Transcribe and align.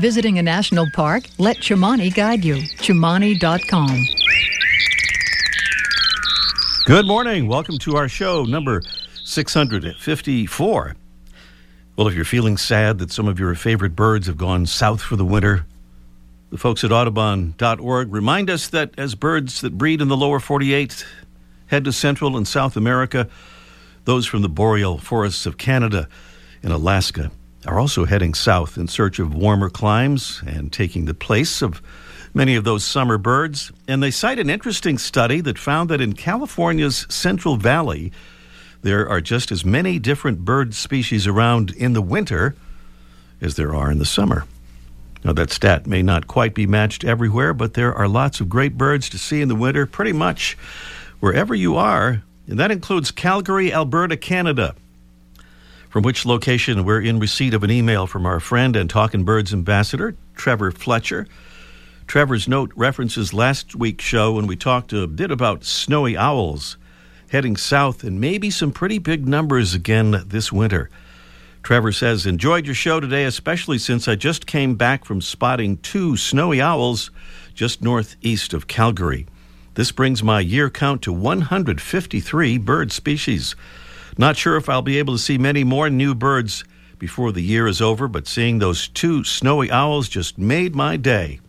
Visiting 0.00 0.38
a 0.40 0.42
national 0.42 0.90
park, 0.92 1.24
let 1.38 1.58
Chimani 1.58 2.12
guide 2.12 2.44
you. 2.44 2.56
Chimani.com. 2.56 4.04
Good 6.86 7.06
morning. 7.06 7.46
Welcome 7.46 7.78
to 7.78 7.96
our 7.96 8.08
show, 8.08 8.42
number 8.44 8.82
654. 9.24 10.96
Well, 11.96 12.08
if 12.08 12.14
you're 12.14 12.24
feeling 12.24 12.56
sad 12.56 12.98
that 12.98 13.12
some 13.12 13.28
of 13.28 13.38
your 13.38 13.54
favorite 13.54 13.94
birds 13.94 14.26
have 14.26 14.36
gone 14.36 14.66
south 14.66 15.00
for 15.00 15.14
the 15.14 15.24
winter, 15.24 15.64
the 16.50 16.58
folks 16.58 16.82
at 16.82 16.90
Audubon.org 16.90 18.12
remind 18.12 18.50
us 18.50 18.68
that 18.68 18.90
as 18.98 19.14
birds 19.14 19.60
that 19.60 19.78
breed 19.78 20.00
in 20.00 20.08
the 20.08 20.16
lower 20.16 20.40
48 20.40 21.06
head 21.68 21.84
to 21.84 21.92
Central 21.92 22.36
and 22.36 22.48
South 22.48 22.76
America, 22.76 23.28
those 24.06 24.26
from 24.26 24.42
the 24.42 24.48
boreal 24.48 24.98
forests 24.98 25.46
of 25.46 25.56
Canada 25.56 26.08
and 26.64 26.72
Alaska 26.72 27.30
are 27.66 27.78
also 27.78 28.04
heading 28.04 28.34
south 28.34 28.76
in 28.76 28.88
search 28.88 29.18
of 29.18 29.34
warmer 29.34 29.70
climes 29.70 30.42
and 30.46 30.72
taking 30.72 31.04
the 31.04 31.14
place 31.14 31.62
of 31.62 31.80
many 32.34 32.56
of 32.56 32.64
those 32.64 32.84
summer 32.84 33.18
birds. 33.18 33.72
And 33.88 34.02
they 34.02 34.10
cite 34.10 34.38
an 34.38 34.50
interesting 34.50 34.98
study 34.98 35.40
that 35.40 35.58
found 35.58 35.88
that 35.90 36.00
in 36.00 36.12
California's 36.14 37.06
Central 37.08 37.56
Valley, 37.56 38.12
there 38.82 39.08
are 39.08 39.20
just 39.20 39.50
as 39.50 39.64
many 39.64 39.98
different 39.98 40.40
bird 40.40 40.74
species 40.74 41.26
around 41.26 41.70
in 41.72 41.92
the 41.92 42.02
winter 42.02 42.54
as 43.40 43.56
there 43.56 43.74
are 43.74 43.90
in 43.90 43.98
the 43.98 44.04
summer. 44.04 44.44
Now, 45.24 45.32
that 45.32 45.50
stat 45.50 45.86
may 45.86 46.02
not 46.02 46.26
quite 46.26 46.54
be 46.54 46.66
matched 46.66 47.02
everywhere, 47.02 47.54
but 47.54 47.74
there 47.74 47.94
are 47.94 48.08
lots 48.08 48.40
of 48.40 48.50
great 48.50 48.76
birds 48.76 49.08
to 49.08 49.18
see 49.18 49.40
in 49.40 49.48
the 49.48 49.54
winter 49.54 49.86
pretty 49.86 50.12
much 50.12 50.56
wherever 51.20 51.54
you 51.54 51.76
are, 51.76 52.22
and 52.46 52.58
that 52.58 52.70
includes 52.70 53.10
Calgary, 53.10 53.72
Alberta, 53.72 54.18
Canada 54.18 54.74
from 55.94 56.02
which 56.02 56.26
location 56.26 56.84
we're 56.84 57.00
in 57.00 57.20
receipt 57.20 57.54
of 57.54 57.62
an 57.62 57.70
email 57.70 58.08
from 58.08 58.26
our 58.26 58.40
friend 58.40 58.74
and 58.74 58.90
Talking 58.90 59.22
Birds 59.22 59.52
ambassador, 59.52 60.16
Trevor 60.34 60.72
Fletcher. 60.72 61.28
Trevor's 62.08 62.48
note 62.48 62.72
references 62.74 63.32
last 63.32 63.76
week's 63.76 64.04
show 64.04 64.32
when 64.32 64.48
we 64.48 64.56
talked 64.56 64.92
uh, 64.92 65.02
a 65.02 65.06
bit 65.06 65.30
about 65.30 65.62
snowy 65.62 66.16
owls 66.16 66.78
heading 67.30 67.56
south 67.56 68.02
and 68.02 68.20
maybe 68.20 68.50
some 68.50 68.72
pretty 68.72 68.98
big 68.98 69.28
numbers 69.28 69.72
again 69.72 70.24
this 70.26 70.50
winter. 70.50 70.90
Trevor 71.62 71.92
says, 71.92 72.26
Enjoyed 72.26 72.66
your 72.66 72.74
show 72.74 72.98
today, 72.98 73.22
especially 73.24 73.78
since 73.78 74.08
I 74.08 74.16
just 74.16 74.48
came 74.48 74.74
back 74.74 75.04
from 75.04 75.20
spotting 75.20 75.76
two 75.76 76.16
snowy 76.16 76.60
owls 76.60 77.12
just 77.54 77.82
northeast 77.82 78.52
of 78.52 78.66
Calgary. 78.66 79.28
This 79.74 79.92
brings 79.92 80.24
my 80.24 80.40
year 80.40 80.70
count 80.70 81.02
to 81.02 81.12
153 81.12 82.58
bird 82.58 82.90
species. 82.90 83.54
Not 84.16 84.36
sure 84.36 84.56
if 84.56 84.68
I'll 84.68 84.82
be 84.82 84.98
able 84.98 85.14
to 85.14 85.22
see 85.22 85.38
many 85.38 85.64
more 85.64 85.90
new 85.90 86.14
birds 86.14 86.64
before 86.98 87.32
the 87.32 87.42
year 87.42 87.66
is 87.66 87.80
over, 87.80 88.06
but 88.08 88.26
seeing 88.26 88.58
those 88.58 88.88
two 88.88 89.24
snowy 89.24 89.70
owls 89.70 90.08
just 90.08 90.38
made 90.38 90.74
my 90.74 90.96
day. 90.96 91.40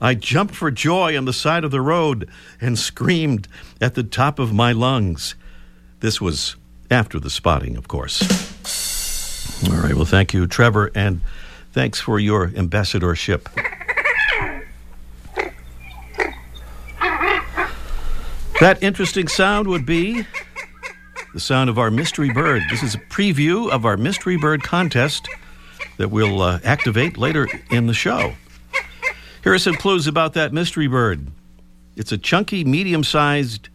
I 0.00 0.14
jumped 0.14 0.54
for 0.54 0.70
joy 0.70 1.16
on 1.16 1.24
the 1.24 1.32
side 1.32 1.64
of 1.64 1.70
the 1.70 1.80
road 1.80 2.28
and 2.60 2.78
screamed 2.78 3.48
at 3.80 3.94
the 3.94 4.02
top 4.02 4.38
of 4.38 4.52
my 4.52 4.72
lungs. 4.72 5.34
This 6.00 6.20
was 6.20 6.56
after 6.90 7.18
the 7.18 7.30
spotting, 7.30 7.76
of 7.76 7.88
course. 7.88 8.20
All 9.68 9.76
right, 9.76 9.94
well, 9.94 10.04
thank 10.04 10.32
you, 10.32 10.46
Trevor, 10.46 10.90
and 10.94 11.20
thanks 11.72 12.00
for 12.00 12.18
your 12.18 12.52
ambassadorship. 12.54 13.48
That 18.60 18.78
interesting 18.80 19.28
sound 19.28 19.68
would 19.68 19.86
be 19.86 20.26
the 21.34 21.40
sound 21.40 21.68
of 21.68 21.78
our 21.78 21.90
mystery 21.90 22.32
bird. 22.32 22.62
This 22.70 22.82
is 22.82 22.94
a 22.94 22.98
preview 22.98 23.70
of 23.70 23.84
our 23.84 23.96
mystery 23.96 24.36
bird 24.36 24.62
contest 24.62 25.28
that 25.98 26.10
we'll 26.10 26.40
uh, 26.40 26.60
activate 26.64 27.18
later 27.18 27.48
in 27.70 27.86
the 27.86 27.94
show. 27.94 28.34
Here 29.42 29.52
are 29.52 29.58
some 29.58 29.74
clues 29.74 30.06
about 30.06 30.34
that 30.34 30.52
mystery 30.52 30.86
bird. 30.86 31.26
It's 31.96 32.12
a 32.12 32.18
chunky, 32.18 32.64
medium 32.64 33.04
sized 33.04 33.68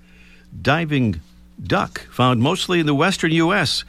diving 0.62 1.22
duck 1.62 2.02
found 2.12 2.42
mostly 2.42 2.80
in 2.80 2.86
the 2.86 2.96
western 2.96 3.32
U.S., 3.32 3.84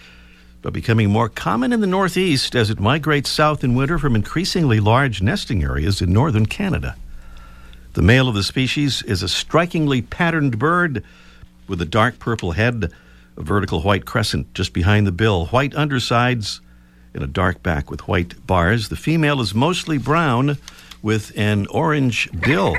but 0.63 0.73
becoming 0.73 1.11
more 1.11 1.29
common 1.29 1.73
in 1.73 1.81
the 1.81 1.87
northeast 1.87 2.55
as 2.55 2.71
it 2.71 2.81
migrates 2.81 3.29
south 3.29 3.63
in 3.63 3.75
winter 3.75 3.99
from 3.99 4.17
increasingly 4.17 4.81
large 4.81 5.21
nesting 5.21 5.63
areas 5.63 6.01
in 6.01 6.13
northern 6.13 6.47
Canada. 6.47 6.97
The 7.93 8.03
male 8.03 8.29
of 8.29 8.35
the 8.35 8.43
species 8.43 9.03
is 9.03 9.23
a 9.23 9.29
strikingly 9.29 10.01
patterned 10.01 10.59
bird 10.59 11.05
with 11.69 11.83
a 11.83 11.87
dark 11.87 12.19
purple 12.19 12.53
head 12.53 12.93
a 13.37 13.43
vertical 13.43 13.81
white 13.83 14.05
crescent 14.05 14.53
just 14.55 14.73
behind 14.73 15.07
the 15.07 15.13
bill, 15.13 15.47
white 15.47 15.75
undersides, 15.75 16.61
and 17.13 17.23
a 17.23 17.27
dark 17.27 17.63
back 17.63 17.91
with 17.91 18.09
white 18.09 18.47
bars. 18.47 18.89
The 18.89 18.97
female 18.97 19.41
is 19.41 19.55
mostly 19.55 19.99
brown 19.99 20.59
with 21.03 21.33
an 21.37 21.67
orange 21.69 22.29
bill. 22.41 22.77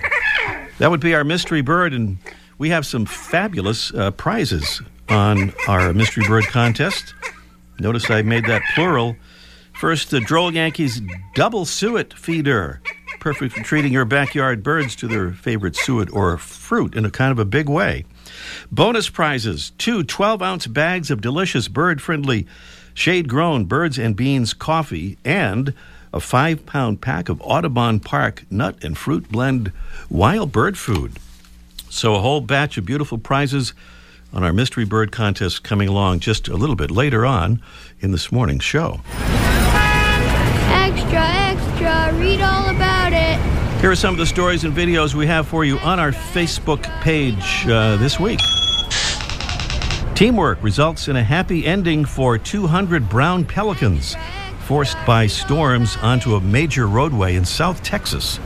That 0.79 0.91
would 0.91 0.99
be 0.99 1.16
our 1.16 1.23
mystery 1.23 1.61
bird, 1.61 1.93
and 1.93 2.17
we 2.57 2.69
have 2.69 2.85
some 2.85 3.05
fabulous 3.05 3.93
uh, 3.93 4.11
prizes 4.11 4.81
on 5.09 5.53
our 5.67 5.93
mystery 5.93 6.25
bird 6.27 6.45
contest. 6.47 7.13
Notice 7.79 8.09
I 8.09 8.22
made 8.22 8.45
that 8.45 8.61
plural. 8.73 9.16
First, 9.73 10.09
the 10.09 10.22
Droll 10.22 10.53
Yankees 10.53 11.01
double 11.33 11.66
suet 11.66 12.13
feeder. 12.13 12.81
Perfect 13.19 13.53
for 13.53 13.63
treating 13.63 13.91
your 13.91 14.05
backyard 14.05 14.63
birds 14.63 14.95
to 14.97 15.07
their 15.07 15.31
favorite 15.31 15.75
suet 15.75 16.09
or 16.13 16.37
fruit 16.37 16.95
in 16.95 17.05
a 17.05 17.11
kind 17.11 17.31
of 17.31 17.39
a 17.39 17.45
big 17.45 17.67
way. 17.67 18.05
Bonus 18.72 19.09
prizes 19.09 19.72
two 19.78 20.03
12 20.03 20.41
ounce 20.41 20.68
bags 20.68 21.12
of 21.12 21.22
delicious 21.22 21.68
bird 21.68 22.01
friendly, 22.01 22.46
shade 22.94 23.28
grown 23.28 23.66
birds 23.66 23.97
and 23.97 24.16
beans 24.16 24.53
coffee, 24.53 25.18
and 25.23 25.73
a 26.13 26.19
five 26.19 26.66
pound 26.66 27.01
pack 27.01 27.29
of 27.29 27.41
Audubon 27.41 28.00
Park 28.00 28.46
nut 28.50 28.84
and 28.84 28.97
fruit 28.97 29.29
blend 29.29 29.72
wild 30.09 30.51
bird 30.51 30.78
food. 30.78 31.13
So, 31.90 32.16
a 32.16 32.19
whole 32.22 32.41
batch 32.41 32.78
of 32.78 32.85
beautiful 32.85 33.18
prizes 33.18 33.73
on 34.34 34.44
our 34.44 34.53
mystery 34.53 34.85
bird 34.85 35.12
contest 35.12 35.63
coming 35.63 35.88
along 35.88 36.19
just 36.19 36.47
a 36.47 36.56
little 36.56 36.75
bit 36.75 36.91
later 36.91 37.25
on 37.25 37.62
in 38.00 38.12
this 38.12 38.31
morning's 38.31 38.63
show. 38.63 39.02
Extra, 40.72 41.22
extra, 41.22 42.13
read 42.19 42.41
all 42.41 42.69
about. 42.69 42.94
Here 43.85 43.91
are 43.91 43.96
some 43.96 44.16
of 44.16 44.18
the 44.18 44.25
stories 44.25 44.63
and 44.63 44.75
videos 44.75 45.13
we 45.13 45.28
have 45.28 45.47
for 45.47 45.63
you 45.63 45.78
on 45.78 46.00
our 46.00 46.12
Facebook 46.12 46.81
page 47.01 47.68
uh, 47.68 47.97
this 47.97 48.19
week. 48.19 48.40
Teamwork 50.16 50.63
results 50.63 51.07
in 51.07 51.16
a 51.18 51.23
happy 51.23 51.68
ending 51.68 52.03
for 52.03 52.40
200 52.40 53.07
brown 53.07 53.46
pelicans 53.46 54.16
forced 54.62 54.97
by 55.06 55.28
storms 55.28 55.97
onto 55.97 56.34
a 56.34 56.41
major 56.41 56.88
roadway 56.88 57.35
in 57.35 57.46
South 57.46 57.84
Texas. 57.84 58.40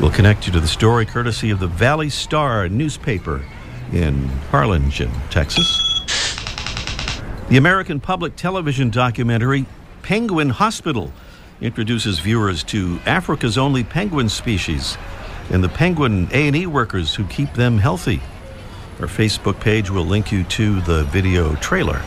We'll 0.00 0.10
connect 0.10 0.46
you 0.46 0.54
to 0.54 0.60
the 0.60 0.66
story 0.66 1.04
courtesy 1.04 1.50
of 1.50 1.60
the 1.60 1.66
Valley 1.66 2.08
Star 2.08 2.66
newspaper 2.66 3.44
in 3.92 4.26
Harlingen, 4.50 5.10
Texas. 5.28 5.66
The 7.50 7.58
American 7.58 8.00
Public 8.00 8.36
Television 8.36 8.88
documentary 8.88 9.66
Penguin 10.00 10.48
Hospital 10.48 11.12
introduces 11.60 12.18
viewers 12.18 12.62
to 12.64 12.98
Africa's 13.06 13.56
only 13.56 13.84
penguin 13.84 14.28
species 14.28 14.96
and 15.50 15.62
the 15.62 15.68
penguin 15.68 16.28
A&E 16.32 16.66
workers 16.66 17.14
who 17.14 17.24
keep 17.26 17.52
them 17.54 17.78
healthy. 17.78 18.20
Our 19.00 19.06
Facebook 19.06 19.60
page 19.60 19.90
will 19.90 20.04
link 20.04 20.32
you 20.32 20.44
to 20.44 20.80
the 20.82 21.04
video 21.04 21.54
trailer. 21.56 22.02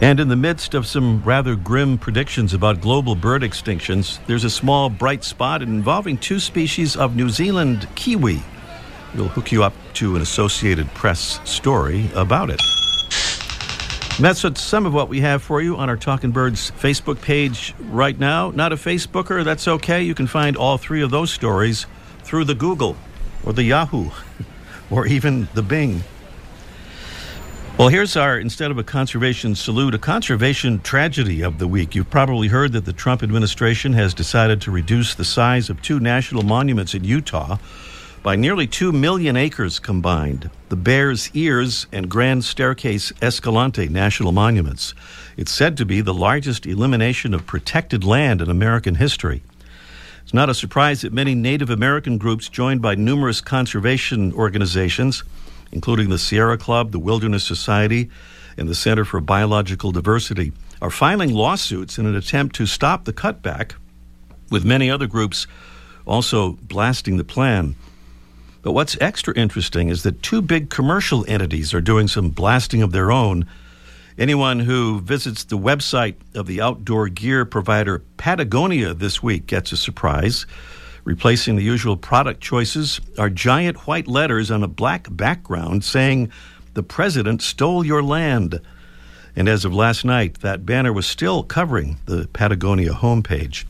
And 0.00 0.18
in 0.18 0.28
the 0.28 0.36
midst 0.36 0.74
of 0.74 0.86
some 0.86 1.22
rather 1.22 1.54
grim 1.54 1.96
predictions 1.96 2.52
about 2.54 2.80
global 2.80 3.14
bird 3.14 3.42
extinctions, 3.42 4.18
there's 4.26 4.44
a 4.44 4.50
small 4.50 4.90
bright 4.90 5.22
spot 5.22 5.62
involving 5.62 6.18
two 6.18 6.40
species 6.40 6.96
of 6.96 7.14
New 7.14 7.30
Zealand 7.30 7.88
kiwi. 7.94 8.42
We'll 9.14 9.28
hook 9.28 9.52
you 9.52 9.62
up 9.62 9.74
to 9.94 10.16
an 10.16 10.22
Associated 10.22 10.92
Press 10.94 11.38
story 11.48 12.10
about 12.14 12.50
it. 12.50 12.60
And 14.16 14.26
that's 14.26 14.44
what, 14.44 14.58
some 14.58 14.84
of 14.84 14.92
what 14.92 15.08
we 15.08 15.20
have 15.20 15.42
for 15.42 15.62
you 15.62 15.76
on 15.76 15.88
our 15.88 15.96
Talking 15.96 16.32
Birds 16.32 16.70
Facebook 16.72 17.22
page 17.22 17.74
right 17.80 18.18
now. 18.18 18.50
Not 18.50 18.70
a 18.70 18.76
Facebooker, 18.76 19.42
that's 19.42 19.66
okay. 19.66 20.02
You 20.02 20.14
can 20.14 20.26
find 20.26 20.54
all 20.54 20.76
three 20.76 21.02
of 21.02 21.10
those 21.10 21.30
stories 21.30 21.86
through 22.22 22.44
the 22.44 22.54
Google 22.54 22.94
or 23.42 23.54
the 23.54 23.62
Yahoo 23.64 24.10
or 24.90 25.06
even 25.06 25.48
the 25.54 25.62
Bing. 25.62 26.04
Well, 27.78 27.88
here's 27.88 28.14
our, 28.14 28.38
instead 28.38 28.70
of 28.70 28.76
a 28.76 28.84
conservation 28.84 29.54
salute, 29.54 29.94
a 29.94 29.98
conservation 29.98 30.80
tragedy 30.80 31.40
of 31.40 31.58
the 31.58 31.66
week. 31.66 31.94
You've 31.94 32.10
probably 32.10 32.48
heard 32.48 32.72
that 32.72 32.84
the 32.84 32.92
Trump 32.92 33.22
administration 33.22 33.94
has 33.94 34.12
decided 34.12 34.60
to 34.60 34.70
reduce 34.70 35.14
the 35.14 35.24
size 35.24 35.70
of 35.70 35.80
two 35.80 35.98
national 35.98 36.42
monuments 36.42 36.94
in 36.94 37.02
Utah 37.02 37.56
by 38.22 38.36
nearly 38.36 38.68
2 38.68 38.92
million 38.92 39.36
acres 39.36 39.80
combined 39.80 40.48
the 40.68 40.76
Bears 40.76 41.28
Ears 41.34 41.88
and 41.90 42.08
Grand 42.08 42.44
Staircase 42.44 43.12
Escalante 43.20 43.88
National 43.88 44.30
Monuments. 44.30 44.94
It's 45.36 45.50
said 45.50 45.76
to 45.76 45.84
be 45.84 46.00
the 46.00 46.14
largest 46.14 46.64
elimination 46.64 47.34
of 47.34 47.46
protected 47.46 48.04
land 48.04 48.40
in 48.40 48.48
American 48.48 48.94
history. 48.94 49.42
It's 50.22 50.32
not 50.32 50.48
a 50.48 50.54
surprise 50.54 51.00
that 51.00 51.12
many 51.12 51.34
Native 51.34 51.68
American 51.68 52.16
groups, 52.16 52.48
joined 52.48 52.80
by 52.80 52.94
numerous 52.94 53.40
conservation 53.40 54.32
organizations, 54.32 55.24
including 55.72 56.08
the 56.08 56.18
Sierra 56.18 56.56
Club, 56.56 56.92
the 56.92 57.00
Wilderness 57.00 57.42
Society, 57.42 58.08
and 58.56 58.68
the 58.68 58.74
Center 58.74 59.04
for 59.04 59.20
Biological 59.20 59.90
Diversity, 59.90 60.52
are 60.80 60.90
filing 60.90 61.34
lawsuits 61.34 61.98
in 61.98 62.06
an 62.06 62.14
attempt 62.14 62.54
to 62.56 62.66
stop 62.66 63.04
the 63.04 63.12
cutback, 63.12 63.72
with 64.48 64.64
many 64.64 64.88
other 64.88 65.08
groups 65.08 65.48
also 66.06 66.52
blasting 66.52 67.16
the 67.16 67.24
plan. 67.24 67.74
But 68.62 68.72
what's 68.72 68.96
extra 69.00 69.34
interesting 69.34 69.88
is 69.88 70.04
that 70.04 70.22
two 70.22 70.40
big 70.40 70.70
commercial 70.70 71.24
entities 71.26 71.74
are 71.74 71.80
doing 71.80 72.06
some 72.06 72.30
blasting 72.30 72.80
of 72.82 72.92
their 72.92 73.10
own. 73.10 73.46
Anyone 74.16 74.60
who 74.60 75.00
visits 75.00 75.44
the 75.44 75.58
website 75.58 76.14
of 76.34 76.46
the 76.46 76.60
outdoor 76.60 77.08
gear 77.08 77.44
provider 77.44 78.02
Patagonia 78.18 78.94
this 78.94 79.22
week 79.22 79.46
gets 79.46 79.72
a 79.72 79.76
surprise. 79.76 80.46
Replacing 81.04 81.56
the 81.56 81.64
usual 81.64 81.96
product 81.96 82.40
choices 82.40 83.00
are 83.18 83.28
giant 83.28 83.88
white 83.88 84.06
letters 84.06 84.52
on 84.52 84.62
a 84.62 84.68
black 84.68 85.08
background 85.10 85.82
saying, 85.82 86.30
The 86.74 86.84
President 86.84 87.42
stole 87.42 87.84
your 87.84 88.02
land. 88.02 88.60
And 89.34 89.48
as 89.48 89.64
of 89.64 89.74
last 89.74 90.04
night, 90.04 90.40
that 90.40 90.64
banner 90.64 90.92
was 90.92 91.06
still 91.06 91.42
covering 91.42 91.96
the 92.06 92.28
Patagonia 92.32 92.92
homepage. 92.92 93.64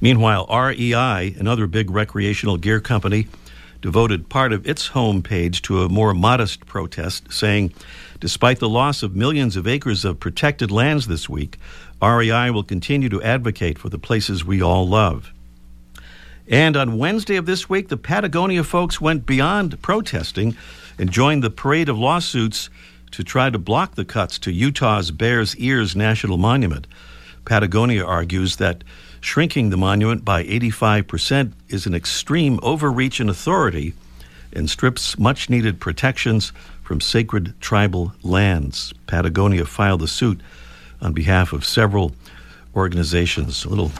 Meanwhile, 0.00 0.46
REI, 0.46 1.34
another 1.38 1.66
big 1.66 1.90
recreational 1.90 2.56
gear 2.56 2.80
company, 2.80 3.26
devoted 3.80 4.28
part 4.28 4.52
of 4.52 4.66
its 4.66 4.90
homepage 4.90 5.62
to 5.62 5.82
a 5.82 5.88
more 5.88 6.14
modest 6.14 6.66
protest, 6.66 7.32
saying, 7.32 7.72
Despite 8.20 8.58
the 8.58 8.68
loss 8.68 9.02
of 9.02 9.14
millions 9.14 9.56
of 9.56 9.66
acres 9.66 10.04
of 10.04 10.18
protected 10.18 10.70
lands 10.70 11.06
this 11.06 11.28
week, 11.28 11.56
REI 12.02 12.50
will 12.50 12.64
continue 12.64 13.08
to 13.08 13.22
advocate 13.22 13.78
for 13.78 13.88
the 13.88 13.98
places 13.98 14.44
we 14.44 14.60
all 14.60 14.88
love. 14.88 15.32
And 16.48 16.76
on 16.76 16.98
Wednesday 16.98 17.36
of 17.36 17.46
this 17.46 17.68
week, 17.68 17.88
the 17.88 17.96
Patagonia 17.96 18.64
folks 18.64 19.00
went 19.00 19.26
beyond 19.26 19.80
protesting 19.82 20.56
and 20.98 21.10
joined 21.10 21.44
the 21.44 21.50
parade 21.50 21.88
of 21.88 21.98
lawsuits 21.98 22.70
to 23.12 23.22
try 23.22 23.50
to 23.50 23.58
block 23.58 23.94
the 23.94 24.04
cuts 24.04 24.38
to 24.40 24.52
Utah's 24.52 25.10
Bears 25.10 25.56
Ears 25.56 25.94
National 25.94 26.38
Monument. 26.38 26.86
Patagonia 27.44 28.04
argues 28.04 28.56
that 28.56 28.82
shrinking 29.20 29.70
the 29.70 29.76
monument 29.76 30.24
by 30.24 30.44
85% 30.44 31.52
is 31.68 31.86
an 31.86 31.94
extreme 31.94 32.58
overreach 32.62 33.20
in 33.20 33.28
authority 33.28 33.94
and 34.52 34.68
strips 34.70 35.18
much 35.18 35.50
needed 35.50 35.80
protections 35.80 36.52
from 36.82 37.00
sacred 37.00 37.52
tribal 37.60 38.12
lands. 38.22 38.94
Patagonia 39.06 39.64
filed 39.64 40.00
the 40.00 40.08
suit 40.08 40.40
on 41.00 41.12
behalf 41.12 41.52
of 41.52 41.64
several 41.64 42.12
organizations. 42.74 43.64
A 43.64 43.68
little 43.68 43.92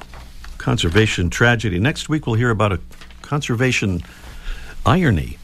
conservation 0.58 1.30
tragedy. 1.30 1.78
Next 1.78 2.08
week, 2.08 2.26
we'll 2.26 2.36
hear 2.36 2.50
about 2.50 2.72
a 2.72 2.80
conservation 3.22 4.02
irony. 4.86 5.38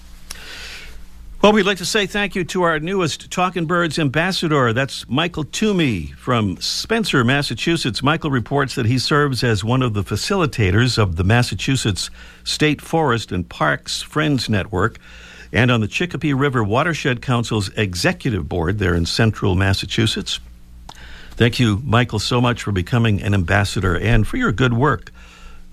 Well, 1.45 1.53
we'd 1.53 1.67
like 1.67 1.77
to 1.77 1.85
say 1.85 2.07
thank 2.07 2.35
you 2.35 2.43
to 2.45 2.63
our 2.63 2.81
newest 2.81 3.31
Talking 3.31 3.67
Birds 3.67 3.99
ambassador. 3.99 4.73
That's 4.73 5.07
Michael 5.11 5.45
Toomey 5.45 6.07
from 6.17 6.59
Spencer, 6.59 7.23
Massachusetts. 7.23 8.03
Michael 8.03 8.31
reports 8.31 8.77
that 8.77 8.87
he 8.87 8.99
serves 8.99 9.45
as 9.45 9.63
one 9.63 9.83
of 9.83 9.93
the 9.93 10.03
facilitators 10.03 10.97
of 10.97 11.17
the 11.17 11.23
Massachusetts 11.23 12.09
State 12.45 12.81
Forest 12.81 13.31
and 13.31 13.47
Parks 13.47 14.01
Friends 14.01 14.49
Network 14.49 14.97
and 15.53 15.71
on 15.71 15.83
the 15.83 15.87
Chicopee 15.87 16.33
River 16.33 16.65
Watershed 16.65 17.21
Council's 17.21 17.69
executive 17.77 18.49
board 18.49 18.79
there 18.79 18.95
in 18.95 19.05
central 19.05 19.55
Massachusetts. 19.55 20.41
Thank 21.33 21.61
you, 21.61 21.83
Michael, 21.85 22.21
so 22.21 22.41
much 22.41 22.63
for 22.63 22.73
becoming 22.73 23.21
an 23.21 23.35
ambassador 23.35 23.99
and 23.99 24.27
for 24.27 24.39
your 24.39 24.51
good 24.51 24.73
work 24.73 25.13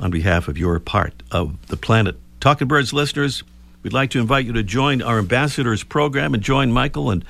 on 0.01 0.11
behalf 0.11 0.49
of 0.49 0.57
your 0.57 0.77
part 0.81 1.13
of 1.31 1.67
the 1.67 1.77
planet. 1.77 2.17
Talking 2.41 2.67
Birds 2.67 2.91
listeners, 2.91 3.43
we'd 3.83 3.93
like 3.93 4.09
to 4.11 4.19
invite 4.19 4.45
you 4.45 4.53
to 4.53 4.63
join 4.63 5.01
our 5.01 5.19
ambassadors 5.19 5.83
program 5.83 6.33
and 6.33 6.43
join 6.43 6.71
Michael 6.71 7.11
and 7.11 7.25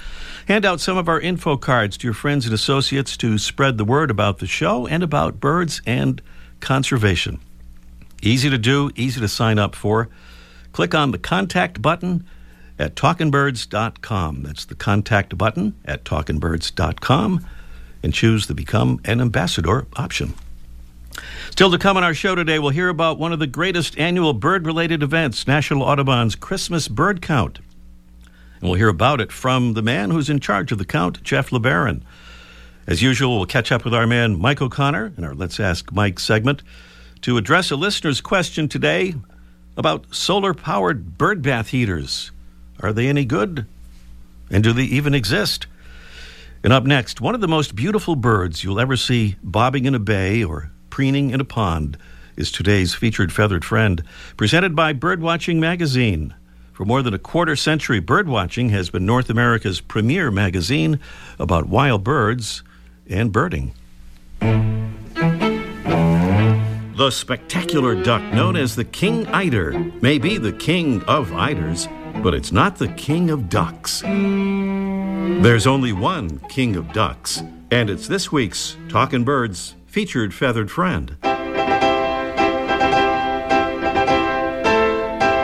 hand 0.47 0.65
out 0.65 0.79
some 0.79 0.97
of 0.97 1.07
our 1.07 1.19
info 1.19 1.57
cards 1.57 1.97
to 1.97 2.07
your 2.07 2.13
friends 2.13 2.45
and 2.45 2.53
associates 2.53 3.15
to 3.17 3.37
spread 3.37 3.77
the 3.77 3.85
word 3.85 4.11
about 4.11 4.39
the 4.39 4.47
show 4.47 4.87
and 4.87 5.03
about 5.03 5.39
birds 5.39 5.81
and 5.85 6.21
conservation. 6.59 7.39
Easy 8.21 8.49
to 8.49 8.57
do, 8.57 8.91
easy 8.95 9.19
to 9.19 9.27
sign 9.27 9.57
up 9.57 9.75
for. 9.75 10.09
Click 10.71 10.93
on 10.93 11.11
the 11.11 11.17
contact 11.17 11.81
button 11.81 12.25
at 12.77 12.95
talkingbirds.com. 12.95 14.43
That's 14.43 14.65
the 14.65 14.75
contact 14.75 15.37
button 15.37 15.75
at 15.85 16.03
talkingbirds.com 16.03 17.45
and 18.03 18.13
choose 18.13 18.47
the 18.47 18.55
Become 18.55 18.99
an 19.05 19.21
Ambassador 19.21 19.85
option. 19.95 20.33
Still 21.49 21.71
to 21.71 21.77
come 21.77 21.97
on 21.97 22.03
our 22.03 22.13
show 22.13 22.35
today, 22.35 22.59
we'll 22.59 22.69
hear 22.69 22.89
about 22.89 23.19
one 23.19 23.33
of 23.33 23.39
the 23.39 23.47
greatest 23.47 23.97
annual 23.97 24.33
bird 24.33 24.65
related 24.65 25.03
events, 25.03 25.47
National 25.47 25.83
Audubon's 25.83 26.35
Christmas 26.35 26.87
Bird 26.87 27.21
Count. 27.21 27.59
And 28.59 28.69
we'll 28.69 28.77
hear 28.77 28.87
about 28.87 29.19
it 29.19 29.31
from 29.31 29.73
the 29.73 29.81
man 29.81 30.11
who's 30.11 30.29
in 30.29 30.39
charge 30.39 30.71
of 30.71 30.77
the 30.77 30.85
count, 30.85 31.21
Jeff 31.23 31.49
LeBaron. 31.49 32.01
As 32.87 33.01
usual, 33.01 33.37
we'll 33.37 33.45
catch 33.45 33.71
up 33.71 33.83
with 33.83 33.93
our 33.93 34.07
man, 34.07 34.39
Mike 34.39 34.61
O'Connor, 34.61 35.13
in 35.17 35.23
our 35.23 35.35
Let's 35.35 35.59
Ask 35.59 35.91
Mike 35.91 36.19
segment 36.19 36.63
to 37.21 37.37
address 37.37 37.69
a 37.69 37.75
listener's 37.75 38.21
question 38.21 38.67
today 38.67 39.13
about 39.77 40.13
solar 40.13 40.53
powered 40.53 41.17
bird 41.17 41.41
bath 41.41 41.69
heaters. 41.69 42.31
Are 42.79 42.91
they 42.91 43.07
any 43.07 43.25
good? 43.25 43.65
And 44.49 44.63
do 44.63 44.73
they 44.73 44.83
even 44.83 45.13
exist? 45.13 45.67
And 46.63 46.73
up 46.73 46.83
next, 46.83 47.21
one 47.21 47.35
of 47.35 47.41
the 47.41 47.47
most 47.47 47.75
beautiful 47.75 48.15
birds 48.15 48.63
you'll 48.63 48.79
ever 48.79 48.95
see 48.95 49.35
bobbing 49.43 49.85
in 49.85 49.95
a 49.95 49.99
bay 49.99 50.43
or 50.43 50.70
preening 50.91 51.31
in 51.31 51.41
a 51.41 51.45
pond 51.45 51.97
is 52.35 52.51
today's 52.51 52.93
featured 52.93 53.33
feathered 53.33 53.65
friend, 53.65 54.03
presented 54.37 54.75
by 54.75 54.93
Birdwatching 54.93 55.57
Magazine. 55.57 56.35
For 56.73 56.85
more 56.85 57.01
than 57.01 57.13
a 57.13 57.19
quarter 57.19 57.55
century, 57.55 57.99
Birdwatching 58.01 58.69
has 58.69 58.89
been 58.89 59.05
North 59.05 59.29
America's 59.29 59.81
premier 59.81 60.29
magazine 60.29 60.99
about 61.39 61.67
wild 61.67 62.03
birds 62.03 62.61
and 63.09 63.31
birding. 63.31 63.73
The 66.97 67.09
spectacular 67.09 68.01
duck 68.03 68.21
known 68.33 68.55
as 68.55 68.75
the 68.75 68.85
king 68.85 69.25
eider 69.27 69.71
may 70.01 70.19
be 70.19 70.37
the 70.37 70.53
king 70.53 71.01
of 71.03 71.29
eiders, 71.31 71.87
but 72.21 72.33
it's 72.35 72.51
not 72.51 72.77
the 72.77 72.89
king 72.89 73.31
of 73.31 73.49
ducks. 73.49 74.01
There's 74.01 75.65
only 75.65 75.93
one 75.93 76.39
king 76.49 76.75
of 76.75 76.93
ducks, 76.93 77.41
and 77.71 77.89
it's 77.89 78.07
this 78.07 78.31
week's 78.31 78.77
Talkin' 78.89 79.23
Birds 79.23 79.75
featured 79.91 80.33
feathered 80.33 80.71
friend. 80.71 81.17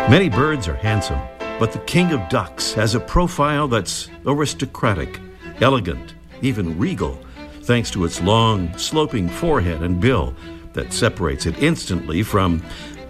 Many 0.10 0.30
birds 0.30 0.70
are 0.70 0.76
handsome, 0.76 1.20
but 1.60 1.74
the 1.74 1.80
king 1.80 2.14
of 2.14 2.30
ducks 2.30 2.72
has 2.72 2.96
a 2.96 3.00
profile 3.02 3.68
that's 3.68 4.10
aristocratic, 4.26 5.20
elegant, 5.60 6.14
even 6.42 6.80
regal, 6.80 7.20
thanks 7.64 7.92
to 7.92 8.06
its 8.06 8.22
long, 8.22 8.76
sloping 8.78 9.28
forehead 9.28 9.82
and 9.84 10.00
bill 10.00 10.34
that 10.72 10.94
separates 10.94 11.46
it 11.46 11.62
instantly 11.62 12.24
from 12.24 12.64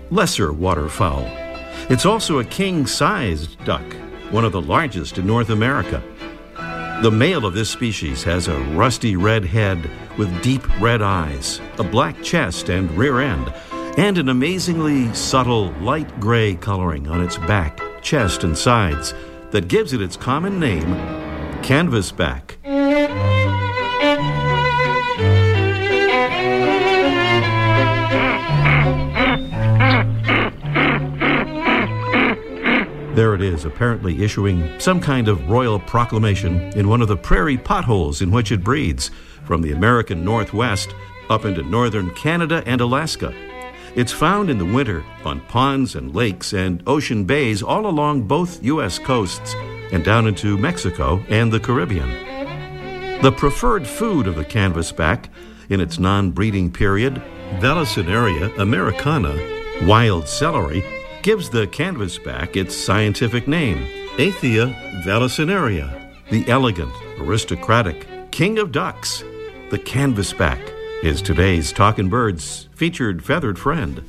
lesser 0.10 0.52
waterfowl. 0.52 1.28
It's 1.88 2.08
also 2.08 2.40
a 2.40 2.46
king 2.46 2.88
sized 2.88 3.64
duck, 3.64 3.86
one 4.32 4.44
of 4.44 4.54
the 4.54 4.62
largest 4.62 5.20
in 5.20 5.28
North 5.28 5.52
America. 5.52 6.02
The 7.04 7.12
male 7.12 7.46
of 7.46 7.54
this 7.54 7.70
species 7.70 8.24
has 8.24 8.48
a 8.48 8.60
rusty 8.74 9.16
red 9.16 9.46
head 9.46 9.88
with 10.18 10.42
deep 10.42 10.68
red 10.82 11.04
eyes, 11.04 11.62
a 11.78 11.84
black 11.84 12.24
chest 12.24 12.70
and 12.70 12.90
rear 12.98 13.22
end, 13.22 13.54
and 14.00 14.18
an 14.18 14.30
amazingly 14.30 15.14
subtle 15.14 15.70
light 15.74 16.20
gray 16.20 16.56
coloring 16.56 17.08
on 17.08 17.24
its 17.24 17.38
back, 17.38 17.80
chest, 18.02 18.44
and 18.44 18.58
sides 18.58 19.14
that 19.52 19.68
gives 19.68 19.94
it 19.94 20.02
its 20.02 20.18
common 20.18 20.60
name, 20.60 20.96
canvasback. 21.62 22.57
There 33.18 33.34
it 33.34 33.42
is, 33.42 33.66
apparently 33.66 34.24
issuing 34.24 34.80
some 34.80 35.02
kind 35.02 35.28
of 35.28 35.50
royal 35.50 35.80
proclamation 35.80 36.62
in 36.78 36.88
one 36.88 37.02
of 37.02 37.08
the 37.08 37.18
prairie 37.18 37.58
potholes 37.58 38.22
in 38.22 38.30
which 38.30 38.52
it 38.52 38.64
breeds, 38.64 39.10
from 39.44 39.64
the 39.64 39.72
American 39.72 40.24
Northwest 40.24 40.94
up 41.28 41.44
into 41.44 41.64
northern 41.64 42.12
Canada 42.12 42.62
and 42.68 42.80
Alaska. 42.80 43.34
It's 43.96 44.12
found 44.12 44.52
in 44.52 44.60
the 44.60 44.66
winter 44.66 45.04
on 45.26 45.42
ponds 45.48 45.96
and 45.96 46.14
lakes 46.14 46.54
and 46.54 46.84
ocean 46.86 47.24
bays 47.24 47.64
all 47.64 47.88
along 47.88 48.28
both 48.28 48.64
U.S. 48.64 49.00
coasts, 49.00 49.56
and 49.92 50.06
down 50.06 50.28
into 50.28 50.56
Mexico 50.56 51.20
and 51.28 51.52
the 51.52 51.60
Caribbean. 51.60 52.12
The 53.24 53.34
preferred 53.36 53.88
food 53.88 54.28
of 54.28 54.36
the 54.36 54.46
canvasback 54.46 55.26
in 55.70 55.82
its 55.82 55.98
non 55.98 56.30
breeding 56.30 56.72
period, 56.72 57.16
Vallisneria 57.56 58.56
americana, 58.60 59.36
wild 59.88 60.28
celery, 60.28 60.97
gives 61.22 61.50
the 61.50 61.68
canvasback 61.68 62.56
its 62.56 62.76
scientific 62.76 63.48
name, 63.48 63.78
Aythya 64.18 64.74
vallisneria, 65.04 65.90
the 66.30 66.48
elegant, 66.50 66.94
aristocratic 67.20 68.08
king 68.32 68.60
of 68.60 68.72
ducks. 68.72 69.24
The 69.70 69.80
canvasback 69.80 70.74
is 71.04 71.22
today's 71.22 71.72
Talkin' 71.72 72.10
Birds 72.10 72.70
featured 72.74 73.24
feathered 73.24 73.60
friend. 73.60 74.04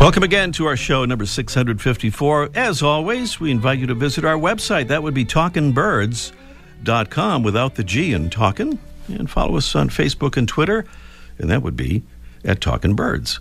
Welcome 0.00 0.22
again 0.22 0.52
to 0.52 0.66
our 0.66 0.76
show 0.76 1.04
number 1.04 1.26
654. 1.26 2.50
As 2.54 2.82
always, 2.82 3.40
we 3.40 3.50
invite 3.50 3.78
you 3.78 3.86
to 3.88 3.94
visit 3.94 4.24
our 4.24 4.38
website. 4.38 4.88
That 4.88 5.02
would 5.02 5.12
be 5.12 5.24
talkinbirds.com 5.24 7.42
without 7.42 7.74
the 7.74 7.84
G 7.84 8.12
in 8.12 8.30
talkin'. 8.30 8.78
And 9.08 9.28
follow 9.28 9.56
us 9.56 9.74
on 9.74 9.90
Facebook 9.90 10.36
and 10.36 10.46
Twitter, 10.46 10.84
and 11.38 11.50
that 11.50 11.62
would 11.62 11.76
be 11.76 12.02
at 12.44 12.60
Talking 12.60 12.94
Birds. 12.94 13.40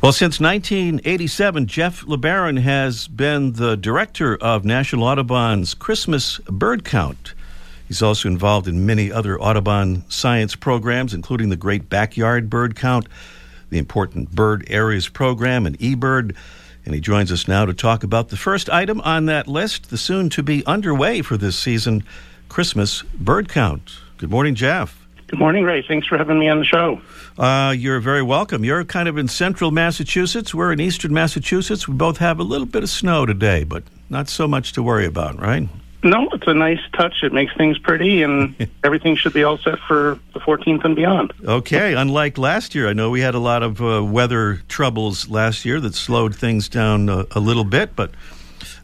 Well, 0.00 0.12
since 0.12 0.38
1987, 0.38 1.66
Jeff 1.66 2.02
LeBaron 2.02 2.60
has 2.60 3.08
been 3.08 3.54
the 3.54 3.76
director 3.76 4.36
of 4.36 4.64
National 4.64 5.04
Audubon's 5.04 5.74
Christmas 5.74 6.38
Bird 6.46 6.84
Count. 6.84 7.34
He's 7.88 8.02
also 8.02 8.28
involved 8.28 8.68
in 8.68 8.86
many 8.86 9.10
other 9.10 9.40
Audubon 9.40 10.04
science 10.08 10.54
programs, 10.54 11.14
including 11.14 11.48
the 11.48 11.56
Great 11.56 11.88
Backyard 11.88 12.48
Bird 12.48 12.76
Count 12.76 13.08
the 13.70 13.78
important 13.78 14.30
Bird 14.30 14.64
Areas 14.68 15.08
program 15.08 15.66
and 15.66 15.78
eBird. 15.78 16.34
And 16.84 16.94
he 16.94 17.00
joins 17.00 17.30
us 17.30 17.46
now 17.46 17.66
to 17.66 17.74
talk 17.74 18.02
about 18.02 18.30
the 18.30 18.36
first 18.36 18.70
item 18.70 19.00
on 19.02 19.26
that 19.26 19.46
list, 19.46 19.90
the 19.90 19.98
soon 19.98 20.30
to 20.30 20.42
be 20.42 20.64
underway 20.64 21.22
for 21.22 21.36
this 21.36 21.58
season 21.58 22.02
Christmas 22.48 23.02
bird 23.02 23.48
count. 23.48 23.98
Good 24.16 24.30
morning, 24.30 24.54
Jeff. 24.54 24.97
Good 25.28 25.38
morning, 25.38 25.62
Ray. 25.64 25.82
Thanks 25.86 26.06
for 26.06 26.16
having 26.16 26.38
me 26.38 26.48
on 26.48 26.58
the 26.58 26.64
show. 26.64 27.02
Uh, 27.36 27.74
you're 27.76 28.00
very 28.00 28.22
welcome. 28.22 28.64
You're 28.64 28.82
kind 28.84 29.10
of 29.10 29.18
in 29.18 29.28
central 29.28 29.70
Massachusetts. 29.70 30.54
We're 30.54 30.72
in 30.72 30.80
eastern 30.80 31.12
Massachusetts. 31.12 31.86
We 31.86 31.92
both 31.92 32.16
have 32.16 32.40
a 32.40 32.42
little 32.42 32.66
bit 32.66 32.82
of 32.82 32.88
snow 32.88 33.26
today, 33.26 33.62
but 33.62 33.82
not 34.08 34.30
so 34.30 34.48
much 34.48 34.72
to 34.72 34.82
worry 34.82 35.04
about, 35.04 35.38
right? 35.38 35.68
No, 36.02 36.30
it's 36.32 36.46
a 36.46 36.54
nice 36.54 36.80
touch. 36.94 37.22
It 37.22 37.34
makes 37.34 37.54
things 37.58 37.78
pretty, 37.78 38.22
and 38.22 38.54
everything 38.84 39.16
should 39.16 39.34
be 39.34 39.44
all 39.44 39.58
set 39.58 39.78
for 39.86 40.18
the 40.32 40.40
14th 40.40 40.82
and 40.86 40.96
beyond. 40.96 41.34
Okay. 41.44 41.92
Unlike 41.92 42.38
last 42.38 42.74
year, 42.74 42.88
I 42.88 42.94
know 42.94 43.10
we 43.10 43.20
had 43.20 43.34
a 43.34 43.38
lot 43.38 43.62
of 43.62 43.82
uh, 43.82 44.02
weather 44.02 44.62
troubles 44.66 45.28
last 45.28 45.66
year 45.66 45.78
that 45.80 45.94
slowed 45.94 46.34
things 46.34 46.70
down 46.70 47.10
a, 47.10 47.26
a 47.32 47.40
little 47.40 47.64
bit, 47.64 47.94
but 47.94 48.12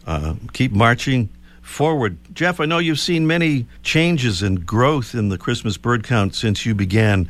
uh, 0.06 0.34
keep 0.52 0.72
marching 0.72 1.30
forward. 1.74 2.16
Jeff, 2.32 2.60
I 2.60 2.66
know 2.66 2.78
you've 2.78 3.00
seen 3.00 3.26
many 3.26 3.66
changes 3.82 4.42
and 4.42 4.64
growth 4.64 5.12
in 5.12 5.28
the 5.28 5.36
Christmas 5.36 5.76
bird 5.76 6.04
count 6.04 6.36
since 6.36 6.64
you 6.64 6.72
began 6.72 7.28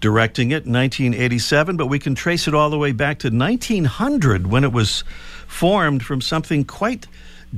directing 0.00 0.50
it 0.50 0.66
in 0.66 0.72
1987, 0.74 1.76
but 1.78 1.86
we 1.86 1.98
can 1.98 2.14
trace 2.14 2.46
it 2.46 2.54
all 2.54 2.68
the 2.68 2.76
way 2.76 2.92
back 2.92 3.18
to 3.20 3.30
1900 3.30 4.46
when 4.46 4.62
it 4.62 4.72
was 4.72 5.04
formed 5.46 6.04
from 6.04 6.20
something 6.20 6.64
quite 6.64 7.06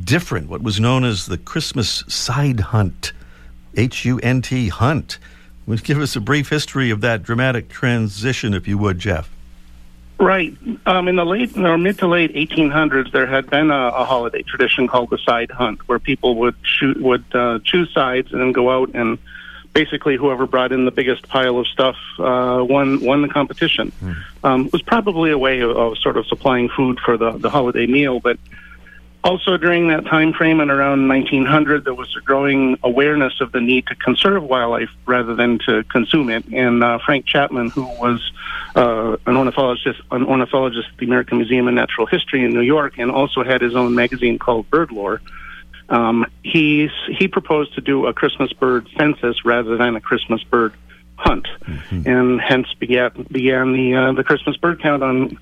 different, 0.05 0.49
what 0.49 0.63
was 0.63 0.79
known 0.79 1.03
as 1.05 1.27
the 1.27 1.37
Christmas 1.37 2.05
side 2.07 2.61
hunt, 2.61 3.13
H 3.77 4.05
U 4.05 4.21
N 4.21 4.41
T 4.41 4.69
hunt. 4.69 5.19
Would 5.67 5.83
give 5.83 5.99
us 5.99 6.15
a 6.15 6.21
brief 6.21 6.49
history 6.49 6.91
of 6.91 7.01
that 7.01 7.25
dramatic 7.25 7.69
transition, 7.69 8.55
if 8.55 8.69
you 8.69 8.79
would, 8.79 9.01
Jeff. 9.01 9.29
Right. 10.21 10.55
Um, 10.85 11.09
in 11.09 11.17
the 11.17 11.25
late 11.25 11.57
or 11.57 11.79
mid 11.79 11.99
to 12.01 12.07
late 12.07 12.35
1800s, 12.35 13.11
there 13.11 13.27
had 13.27 13.49
been 13.49 13.71
a, 13.71 13.89
a, 13.89 14.05
holiday 14.05 14.43
tradition 14.43 14.87
called 14.87 15.09
the 15.09 15.17
side 15.17 15.51
hunt, 15.51 15.89
where 15.89 15.99
people 15.99 16.35
would 16.37 16.55
shoot, 16.63 17.01
would 17.01 17.25
uh, 17.35 17.59
choose 17.65 17.91
sides 17.95 18.31
and 18.31 18.41
then 18.41 18.53
go 18.53 18.71
out 18.71 18.91
and 18.95 19.19
basically 19.73 20.17
whoever 20.17 20.47
brought 20.47 20.73
in 20.73 20.85
the 20.85 20.91
biggest 20.91 21.27
pile 21.29 21.59
of 21.59 21.67
stuff 21.67 21.97
uh, 22.19 22.63
won 22.69 23.01
won 23.03 23.23
the 23.23 23.29
competition. 23.29 23.93
Mm. 24.03 24.17
Um, 24.45 24.67
it 24.67 24.73
was 24.73 24.83
probably 24.83 25.31
a 25.31 25.39
way 25.39 25.61
of, 25.61 25.71
of, 25.71 25.99
sort 25.99 26.19
of 26.19 26.27
supplying 26.27 26.69
food 26.69 27.01
for 27.01 27.17
the 27.17 27.33
the 27.33 27.49
holiday 27.49 27.87
meal, 27.87 28.21
but 28.21 28.39
also, 29.23 29.59
during 29.59 29.89
that 29.89 30.07
time 30.07 30.33
frame 30.33 30.61
and 30.61 30.71
around 30.71 31.07
1900, 31.07 31.85
there 31.85 31.95
was 31.95 32.15
a 32.17 32.21
growing 32.21 32.79
awareness 32.83 33.41
of 33.41 33.53
the 33.53 33.61
need 33.61 33.87
to 33.89 33.95
conserve 33.95 34.43
wildlife 34.43 34.89
rather 35.05 35.35
than 35.35 35.59
to 35.67 35.85
consume 35.85 36.31
it. 36.31 36.47
And 36.47 36.83
uh, 36.83 36.99
Frank 37.05 37.27
Chapman, 37.27 37.69
who 37.69 37.85
was 37.85 38.33
uh, 38.75 39.19
an 39.27 39.37
ornithologist, 39.37 40.01
an 40.11 40.25
ornithologist 40.25 40.89
at 40.91 40.99
the 40.99 41.05
American 41.05 41.37
Museum 41.37 41.69
of 41.69 41.75
Natural 41.75 42.07
History 42.07 42.45
in 42.45 42.53
New 42.53 42.63
York, 42.63 42.95
and 42.97 43.11
also 43.11 43.45
had 43.45 43.61
his 43.61 43.77
own 43.77 43.95
magazine 43.95 44.39
called 44.39 44.71
Bird 44.71 44.91
Lore, 44.91 45.21
um, 45.91 46.25
he's, 46.43 46.91
he 47.19 47.29
proposed 47.29 47.75
to 47.75 47.83
do 47.83 48.07
a 48.07 48.15
Christmas 48.15 48.53
bird 48.55 48.89
census 48.97 49.45
rather 49.45 49.77
than 49.77 49.97
a 49.97 50.01
Christmas 50.01 50.43
bird 50.45 50.73
hunt, 51.21 51.47
mm-hmm. 51.65 52.09
and 52.09 52.41
hence 52.41 52.73
began 52.79 53.11
began 53.31 53.73
the 53.73 53.95
uh, 53.95 54.13
the 54.13 54.25
Christmas 54.25 54.57
bird 54.57 54.81
count 54.81 55.03
on 55.03 55.39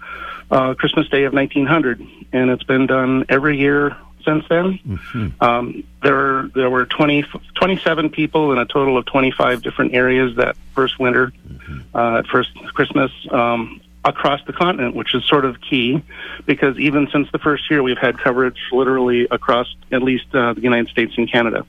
uh, 0.51 0.75
Christmas 0.75 1.09
Day 1.09 1.25
of 1.25 1.33
1900, 1.33 2.01
and 2.33 2.51
it's 2.51 2.65
been 2.65 2.87
done 2.87 3.25
every 3.29 3.59
year 3.59 3.97
since 4.25 4.45
then. 4.49 4.79
Mm-hmm. 4.87 5.43
Um, 5.43 5.85
there, 6.03 6.49
there 6.55 6.71
were 6.71 6.87
20, 6.87 7.25
27 7.55 8.11
people 8.11 8.53
in 8.53 8.59
a 8.59 8.67
total 8.67 8.99
of 8.99 9.07
25 9.07 9.63
different 9.63 9.95
areas 9.95 10.37
that 10.37 10.57
first 10.75 10.99
winter, 10.99 11.33
mm-hmm. 11.47 11.81
uh, 11.95 12.23
first 12.31 12.55
Christmas, 12.75 13.11
um, 13.31 13.81
across 14.05 14.41
the 14.47 14.53
continent, 14.53 14.95
which 14.95 15.15
is 15.15 15.25
sort 15.25 15.45
of 15.45 15.61
key 15.61 16.03
because 16.47 16.79
even 16.79 17.09
since 17.13 17.31
the 17.33 17.39
first 17.39 17.71
year, 17.71 17.83
we've 17.83 17.99
had 17.99 18.19
coverage 18.19 18.59
literally 18.73 19.27
across 19.31 19.67
at 19.93 20.03
least 20.03 20.27
uh, 20.35 20.53
the 20.55 20.63
United 20.63 20.89
States 20.89 21.15
and 21.17 21.31
Canada. 21.31 21.67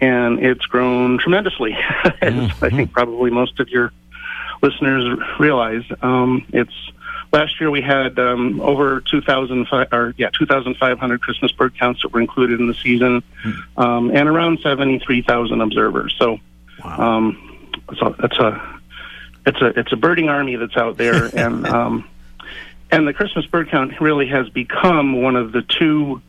And 0.00 0.38
it's 0.44 0.66
grown 0.66 1.18
tremendously, 1.18 1.72
as 2.20 2.34
mm-hmm. 2.34 2.64
I 2.64 2.70
think 2.70 2.92
probably 2.92 3.30
most 3.30 3.58
of 3.60 3.68
your 3.68 3.92
listeners 4.62 5.18
realize. 5.38 5.84
Um, 6.02 6.44
it's 6.52 6.74
Last 7.32 7.60
year 7.60 7.70
we 7.70 7.82
had 7.82 8.18
um, 8.18 8.60
over 8.60 9.00
2,000 9.00 9.66
or 9.92 10.14
yeah 10.16 10.30
2,500 10.30 11.20
Christmas 11.20 11.52
bird 11.52 11.76
counts 11.78 12.02
that 12.02 12.12
were 12.12 12.20
included 12.20 12.60
in 12.60 12.66
the 12.66 12.74
season, 12.74 13.22
hmm. 13.42 13.52
um, 13.76 14.10
and 14.10 14.28
around 14.28 14.60
73,000 14.60 15.60
observers. 15.60 16.14
So, 16.18 16.38
wow. 16.84 17.18
um, 17.18 17.70
so 17.98 18.14
that's 18.18 18.38
a 18.38 18.80
it's 19.44 19.60
a 19.60 19.66
it's 19.78 19.92
a 19.92 19.96
birding 19.96 20.28
army 20.28 20.56
that's 20.56 20.76
out 20.76 20.96
there, 20.96 21.24
and 21.36 21.66
um, 21.66 22.08
and 22.90 23.08
the 23.08 23.12
Christmas 23.12 23.44
bird 23.44 23.70
count 23.70 24.00
really 24.00 24.28
has 24.28 24.48
become 24.50 25.20
one 25.20 25.36
of 25.36 25.52
the 25.52 25.62
two 25.62 26.22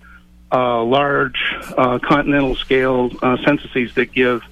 uh, 0.52 0.84
large 0.84 1.56
uh, 1.78 2.00
continental 2.00 2.56
scale 2.56 3.12
uh, 3.22 3.38
censuses 3.44 3.94
that 3.96 4.12
give 4.14 4.44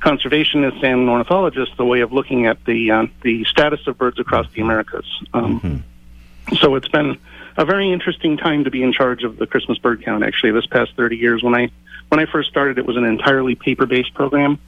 conservationists 0.00 0.82
and 0.84 1.08
ornithologists 1.08 1.76
the 1.76 1.84
way 1.84 2.00
of 2.00 2.12
looking 2.12 2.46
at 2.46 2.64
the 2.64 2.90
uh, 2.90 3.06
the 3.22 3.44
status 3.44 3.86
of 3.86 3.98
birds 3.98 4.18
across 4.18 4.46
the 4.52 4.60
Americas. 4.60 5.06
Um, 5.34 5.60
mm-hmm. 5.60 6.56
So 6.56 6.76
it's 6.76 6.88
been 6.88 7.18
a 7.56 7.64
very 7.64 7.92
interesting 7.92 8.36
time 8.36 8.64
to 8.64 8.70
be 8.70 8.82
in 8.82 8.92
charge 8.92 9.24
of 9.24 9.36
the 9.36 9.46
Christmas 9.46 9.78
bird 9.78 10.04
count. 10.04 10.24
Actually, 10.24 10.52
this 10.52 10.66
past 10.66 10.94
thirty 10.96 11.16
years, 11.16 11.42
when 11.42 11.54
I 11.54 11.70
when 12.08 12.20
I 12.20 12.26
first 12.26 12.48
started, 12.48 12.78
it 12.78 12.86
was 12.86 12.96
an 12.96 13.04
entirely 13.04 13.54
paper 13.54 13.86
based 13.86 14.14
program, 14.14 14.58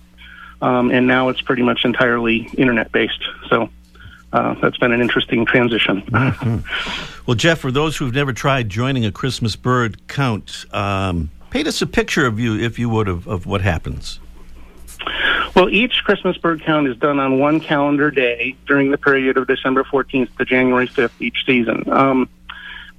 um, 0.61 0.91
and 0.91 1.07
now 1.07 1.29
it's 1.29 1.41
pretty 1.41 1.62
much 1.62 1.85
entirely 1.85 2.49
internet 2.57 2.93
based. 2.93 3.23
So. 3.49 3.71
Uh, 4.33 4.55
that's 4.61 4.79
been 4.79 4.93
an 4.93 5.01
interesting 5.01 5.45
transition. 5.45 6.03
mm-hmm. 6.03 6.59
Well, 7.27 7.37
Jeff, 7.37 7.61
for 7.61 7.71
those 7.71 7.97
who've 7.97 8.15
never 8.15 8.33
tried 8.33 8.69
joining 8.69 9.05
a 9.05 9.13
Christmas 9.13 9.55
bird 9.55 10.09
count, 10.09 10.65
um, 10.73 11.31
paint 11.51 11.69
us 11.69 11.81
a 11.81 11.87
picture 11.87 12.27
of 12.27 12.41
you, 12.41 12.59
if 12.59 12.77
you 12.79 12.89
would, 12.89 13.07
of, 13.07 13.29
of 13.29 13.47
what 13.47 13.61
happens. 13.61 14.19
Well, 15.55 15.69
each 15.69 16.03
Christmas 16.05 16.37
bird 16.37 16.63
count 16.63 16.89
is 16.89 16.97
done 16.97 17.19
on 17.19 17.39
one 17.39 17.61
calendar 17.61 18.11
day 18.11 18.57
during 18.67 18.91
the 18.91 18.99
period 18.99 19.37
of 19.37 19.47
December 19.47 19.85
14th 19.85 20.37
to 20.39 20.45
January 20.45 20.89
5th 20.89 21.13
each 21.21 21.45
season. 21.47 21.85
Um, 21.91 22.29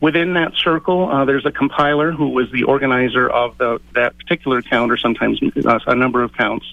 within 0.02 0.34
that 0.34 0.56
circle, 0.56 1.10
uh, 1.10 1.24
there's 1.24 1.46
a 1.46 1.52
compiler 1.52 2.12
who 2.12 2.30
was 2.30 2.52
the 2.52 2.64
organizer 2.64 3.30
of 3.30 3.58
the, 3.58 3.80
that 3.94 4.18
particular 4.18 4.62
count, 4.62 4.92
or 4.92 4.98
sometimes 4.98 5.40
uh, 5.66 5.80
a 5.88 5.96
number 5.96 6.24
of 6.24 6.34
counts. 6.34 6.66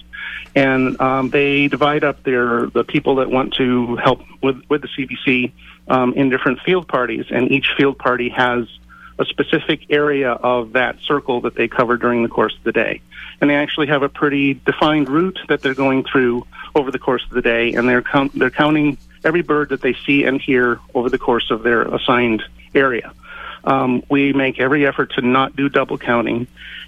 And 0.55 0.99
um, 0.99 1.29
they 1.29 1.67
divide 1.67 2.03
up 2.03 2.23
their 2.23 2.65
the 2.67 2.83
people 2.83 3.15
that 3.15 3.29
want 3.29 3.53
to 3.55 3.95
help 3.97 4.21
with 4.41 4.61
with 4.67 4.81
the 4.81 4.87
CBC 4.87 5.51
um, 5.87 6.13
in 6.13 6.29
different 6.29 6.59
field 6.61 6.87
parties, 6.87 7.25
and 7.29 7.51
each 7.51 7.69
field 7.77 7.99
party 7.99 8.29
has 8.29 8.67
a 9.19 9.25
specific 9.25 9.85
area 9.89 10.31
of 10.31 10.73
that 10.73 10.97
circle 11.01 11.41
that 11.41 11.53
they 11.53 11.67
cover 11.67 11.97
during 11.97 12.23
the 12.23 12.29
course 12.29 12.55
of 12.55 12.63
the 12.63 12.71
day. 12.71 13.01
And 13.41 13.49
they 13.49 13.55
actually 13.55 13.87
have 13.87 14.01
a 14.01 14.09
pretty 14.09 14.55
defined 14.55 15.09
route 15.09 15.39
that 15.49 15.61
they're 15.61 15.73
going 15.73 16.03
through 16.03 16.47
over 16.73 16.89
the 16.89 16.99
course 16.99 17.23
of 17.25 17.31
the 17.31 17.41
day, 17.41 17.73
and 17.73 17.87
they're 17.87 18.01
count- 18.01 18.33
they're 18.33 18.49
counting 18.49 18.97
every 19.23 19.41
bird 19.41 19.69
that 19.69 19.81
they 19.81 19.93
see 20.05 20.23
and 20.23 20.41
hear 20.41 20.79
over 20.95 21.09
the 21.09 21.17
course 21.17 21.51
of 21.51 21.63
their 21.63 21.83
assigned 21.83 22.41
area. 22.73 23.13
Um, 23.63 24.03
we 24.09 24.33
make 24.33 24.59
every 24.59 24.85
effort 24.85 25.13
to 25.13 25.21
not 25.21 25.55
do 25.55 25.69
double 25.69 25.97
counting. 25.97 26.47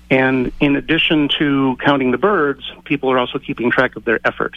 And 0.10 0.52
in 0.60 0.76
addition 0.76 1.30
to 1.40 1.78
counting 1.84 2.12
the 2.12 2.18
birds, 2.18 2.70
people 2.86 3.12
are 3.12 3.18
also 3.18 3.40
keeping 3.40 3.72
track 3.72 3.96
of 3.96 4.04
their 4.04 4.20
effort. 4.26 4.56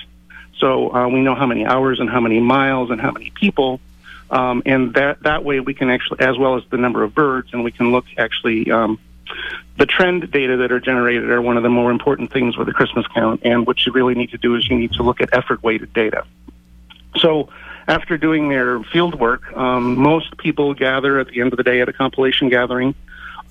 So 0.58 0.94
uh, 0.94 1.08
we 1.08 1.20
know 1.20 1.34
how 1.34 1.46
many 1.46 1.64
hours 1.64 2.00
and 2.00 2.08
how 2.08 2.20
many 2.20 2.40
miles 2.40 2.90
and 2.90 3.00
how 3.00 3.12
many 3.12 3.30
people 3.30 3.80
Um, 4.30 4.62
and 4.64 4.94
that 4.94 5.22
that 5.22 5.44
way 5.44 5.60
we 5.60 5.74
can 5.74 5.90
actually, 5.90 6.20
as 6.20 6.36
well 6.38 6.56
as 6.56 6.64
the 6.70 6.76
number 6.76 7.02
of 7.02 7.14
birds, 7.14 7.52
and 7.52 7.62
we 7.62 7.70
can 7.70 7.92
look 7.92 8.06
actually. 8.16 8.70
Um, 8.70 8.98
the 9.76 9.86
trend 9.86 10.30
data 10.30 10.56
that 10.58 10.70
are 10.70 10.80
generated 10.80 11.30
are 11.30 11.42
one 11.42 11.56
of 11.56 11.62
the 11.62 11.68
more 11.68 11.90
important 11.90 12.32
things 12.32 12.56
with 12.56 12.66
the 12.66 12.72
Christmas 12.72 13.06
count. 13.14 13.40
And 13.44 13.66
what 13.66 13.84
you 13.84 13.92
really 13.92 14.14
need 14.14 14.30
to 14.30 14.38
do 14.38 14.54
is 14.54 14.68
you 14.68 14.76
need 14.76 14.92
to 14.92 15.02
look 15.02 15.20
at 15.20 15.30
effort 15.32 15.62
weighted 15.62 15.92
data. 15.92 16.24
So 17.16 17.48
after 17.86 18.16
doing 18.16 18.48
their 18.48 18.82
field 18.84 19.18
work, 19.18 19.52
um, 19.56 19.98
most 19.98 20.36
people 20.38 20.74
gather 20.74 21.18
at 21.18 21.28
the 21.28 21.40
end 21.40 21.52
of 21.52 21.56
the 21.56 21.62
day 21.62 21.80
at 21.80 21.88
a 21.88 21.92
compilation 21.92 22.48
gathering, 22.48 22.94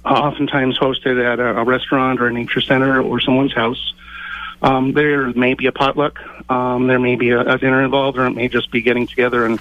oftentimes 0.04 0.78
hosted 0.78 1.24
at 1.24 1.40
a, 1.40 1.60
a 1.60 1.64
restaurant 1.64 2.20
or 2.20 2.28
a 2.28 2.34
nature 2.34 2.62
center 2.62 3.02
or 3.02 3.20
someone's 3.20 3.54
house. 3.54 3.94
Um, 4.62 4.94
there 4.94 5.28
may 5.34 5.54
be 5.54 5.68
a 5.68 5.72
potluck, 5.72 6.20
um, 6.50 6.88
there 6.88 7.00
may 7.00 7.16
be 7.16 7.32
a, 7.32 7.42
a 7.42 7.58
dinner 7.58 7.84
involved, 7.84 8.18
or 8.18 8.26
it 8.26 8.32
may 8.32 8.48
just 8.48 8.72
be 8.72 8.82
getting 8.82 9.08
together 9.08 9.46
and 9.46 9.60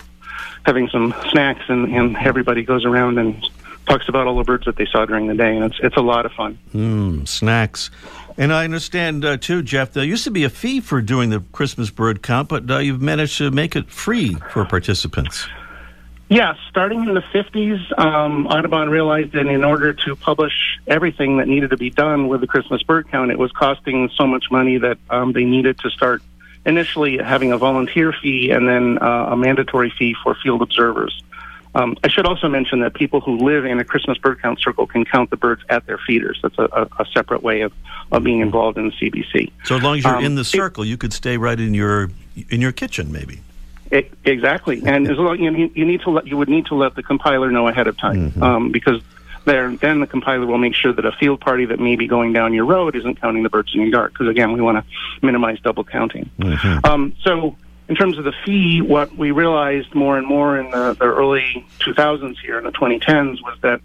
having 0.65 0.89
some 0.89 1.15
snacks, 1.31 1.65
and, 1.69 1.93
and 1.95 2.17
everybody 2.17 2.63
goes 2.63 2.85
around 2.85 3.19
and 3.19 3.49
talks 3.87 4.09
about 4.09 4.27
all 4.27 4.37
the 4.37 4.45
birds 4.45 4.65
that 4.67 4.77
they 4.77 4.87
saw 4.87 5.05
during 5.07 5.27
the 5.27 5.35
day, 5.35 5.57
and 5.57 5.65
it's 5.65 5.79
it's 5.83 5.97
a 5.97 6.03
lot 6.03 6.27
of 6.27 6.33
fun. 6.33 6.59
Mm, 6.75 7.27
snacks. 7.27 7.91
And 8.39 8.53
I 8.53 8.65
understand 8.65 9.25
uh, 9.25 9.37
too, 9.37 9.63
Jeff. 9.63 9.93
There 9.93 10.05
used 10.05 10.25
to 10.25 10.31
be 10.31 10.45
a 10.45 10.51
fee 10.51 10.81
for 10.81 11.01
doing 11.01 11.31
the 11.31 11.41
Christmas 11.53 11.91
bird 11.91 12.23
count, 12.23 12.49
but 12.49 12.71
uh, 12.71 12.79
you've 12.79 13.03
managed 13.03 13.39
to 13.39 13.51
make 13.51 13.77
it 13.77 13.91
free 13.91 14.37
for 14.51 14.65
participants. 14.65 15.47
Yes, 16.29 16.57
starting 16.71 17.03
in 17.03 17.13
the 17.13 17.21
50s, 17.21 17.99
um, 17.99 18.47
Audubon 18.47 18.89
realized 18.89 19.33
that 19.33 19.47
in 19.47 19.65
order 19.65 19.93
to 19.93 20.17
publish 20.17 20.81
everything 20.87 21.37
that 21.37 21.47
needed 21.47 21.69
to 21.71 21.77
be 21.77 21.91
done 21.91 22.27
with 22.27 22.41
the 22.41 22.47
Christmas 22.47 22.83
bird 22.83 23.11
count, 23.11 23.31
it 23.31 23.39
was 23.39 23.53
costing 23.53 24.09
so 24.17 24.27
much 24.27 24.47
money 24.51 24.79
that 24.79 24.97
um, 25.11 25.33
they 25.33 25.45
needed 25.45 25.79
to 25.81 25.91
start 25.91 26.23
initially 26.65 27.19
having 27.19 27.53
a 27.53 27.59
volunteer 27.59 28.15
fee 28.23 28.51
and 28.51 28.67
then 28.67 28.97
uh, 29.03 29.27
a 29.33 29.37
mandatory 29.37 29.91
fee 29.91 30.17
for 30.23 30.35
field 30.35 30.63
observers. 30.63 31.23
Um, 31.75 31.97
I 32.05 32.09
should 32.09 32.27
also 32.27 32.49
mention 32.49 32.81
that 32.81 32.95
people 32.95 33.21
who 33.21 33.39
live 33.39 33.65
in 33.65 33.79
a 33.79 33.85
Christmas 33.85 34.19
bird 34.19 34.43
count 34.43 34.61
circle 34.61 34.87
can 34.87 35.05
count 35.05 35.31
the 35.31 35.37
birds 35.37 35.63
at 35.71 35.87
their 35.87 35.99
feeders. 35.99 36.39
That's 36.43 36.59
a, 36.59 36.65
a, 36.65 37.03
a 37.03 37.07
separate 37.15 37.43
way 37.43 37.63
of, 37.63 37.73
of 38.11 38.23
being 38.23 38.41
involved 38.41 38.77
in 38.77 38.87
the 38.87 38.93
CBC. 38.93 39.51
So 39.65 39.77
as 39.77 39.83
long 39.83 39.99
as 39.99 40.05
you're 40.05 40.17
um, 40.17 40.25
in 40.25 40.35
the 40.35 40.45
circle, 40.45 40.85
it, 40.85 40.89
you 40.89 40.99
could 40.99 41.13
stay 41.13 41.37
right 41.37 41.59
in 41.59 41.75
your 41.75 42.11
in 42.51 42.61
your 42.61 42.73
kitchen, 42.73 43.11
maybe. 43.13 43.41
It, 43.91 44.11
exactly, 44.25 44.83
and 44.87 45.07
as 45.11 45.19
long 45.19 45.39
you, 45.39 45.71
you 45.75 45.85
need 45.85 46.01
to 46.03 46.11
let 46.11 46.27
you 46.27 46.37
would 46.39 46.49
need 46.49 46.67
to 46.67 46.75
let 46.75 46.95
the 46.95 47.03
compiler 47.03 47.51
know 47.51 47.69
ahead 47.69 47.87
of 47.87 47.99
time 47.99 48.31
mm-hmm. 48.31 48.43
um, 48.43 48.73
because 48.73 49.03
there 49.45 49.75
then 49.77 50.01
the 50.01 50.07
compiler 50.07 50.47
will 50.47 50.59
make 50.59 50.75
sure 50.75 50.93
that 50.93 51.05
a 51.05 51.13
field 51.13 51.41
party 51.41 51.67
that 51.67 51.79
may 51.79 51.97
be 51.97 52.07
going 52.07 52.33
down 52.33 52.55
your 52.55 52.65
road 52.65 52.97
isn't 52.97 53.21
counting 53.21 53.43
the 53.43 53.51
birds 53.51 53.75
in 53.75 53.83
your 53.83 53.91
yard 53.91 54.13
because 54.13 54.29
again 54.29 54.53
we 54.53 54.61
want 54.61 54.79
to 54.79 55.27
minimize 55.27 55.61
double 55.61 55.85
counting. 55.85 56.31
Mm-hmm. 56.39 56.87
Um, 56.87 57.15
so 57.23 57.57
in 57.93 57.97
terms 57.97 58.17
of 58.17 58.25
the 58.25 58.33
fee, 58.47 58.81
what 58.81 59.15
we 59.19 59.33
realized 59.33 59.95
more 59.95 60.17
and 60.17 60.27
more 60.27 60.59
in 60.59 60.71
the, 60.71 60.97
the 60.99 61.05
early 61.05 61.63
2000s 61.81 62.39
here 62.41 62.57
in 62.57 62.65
the 62.65 62.73
2010s 62.73 63.43
was 63.43 63.59
that 63.61 63.83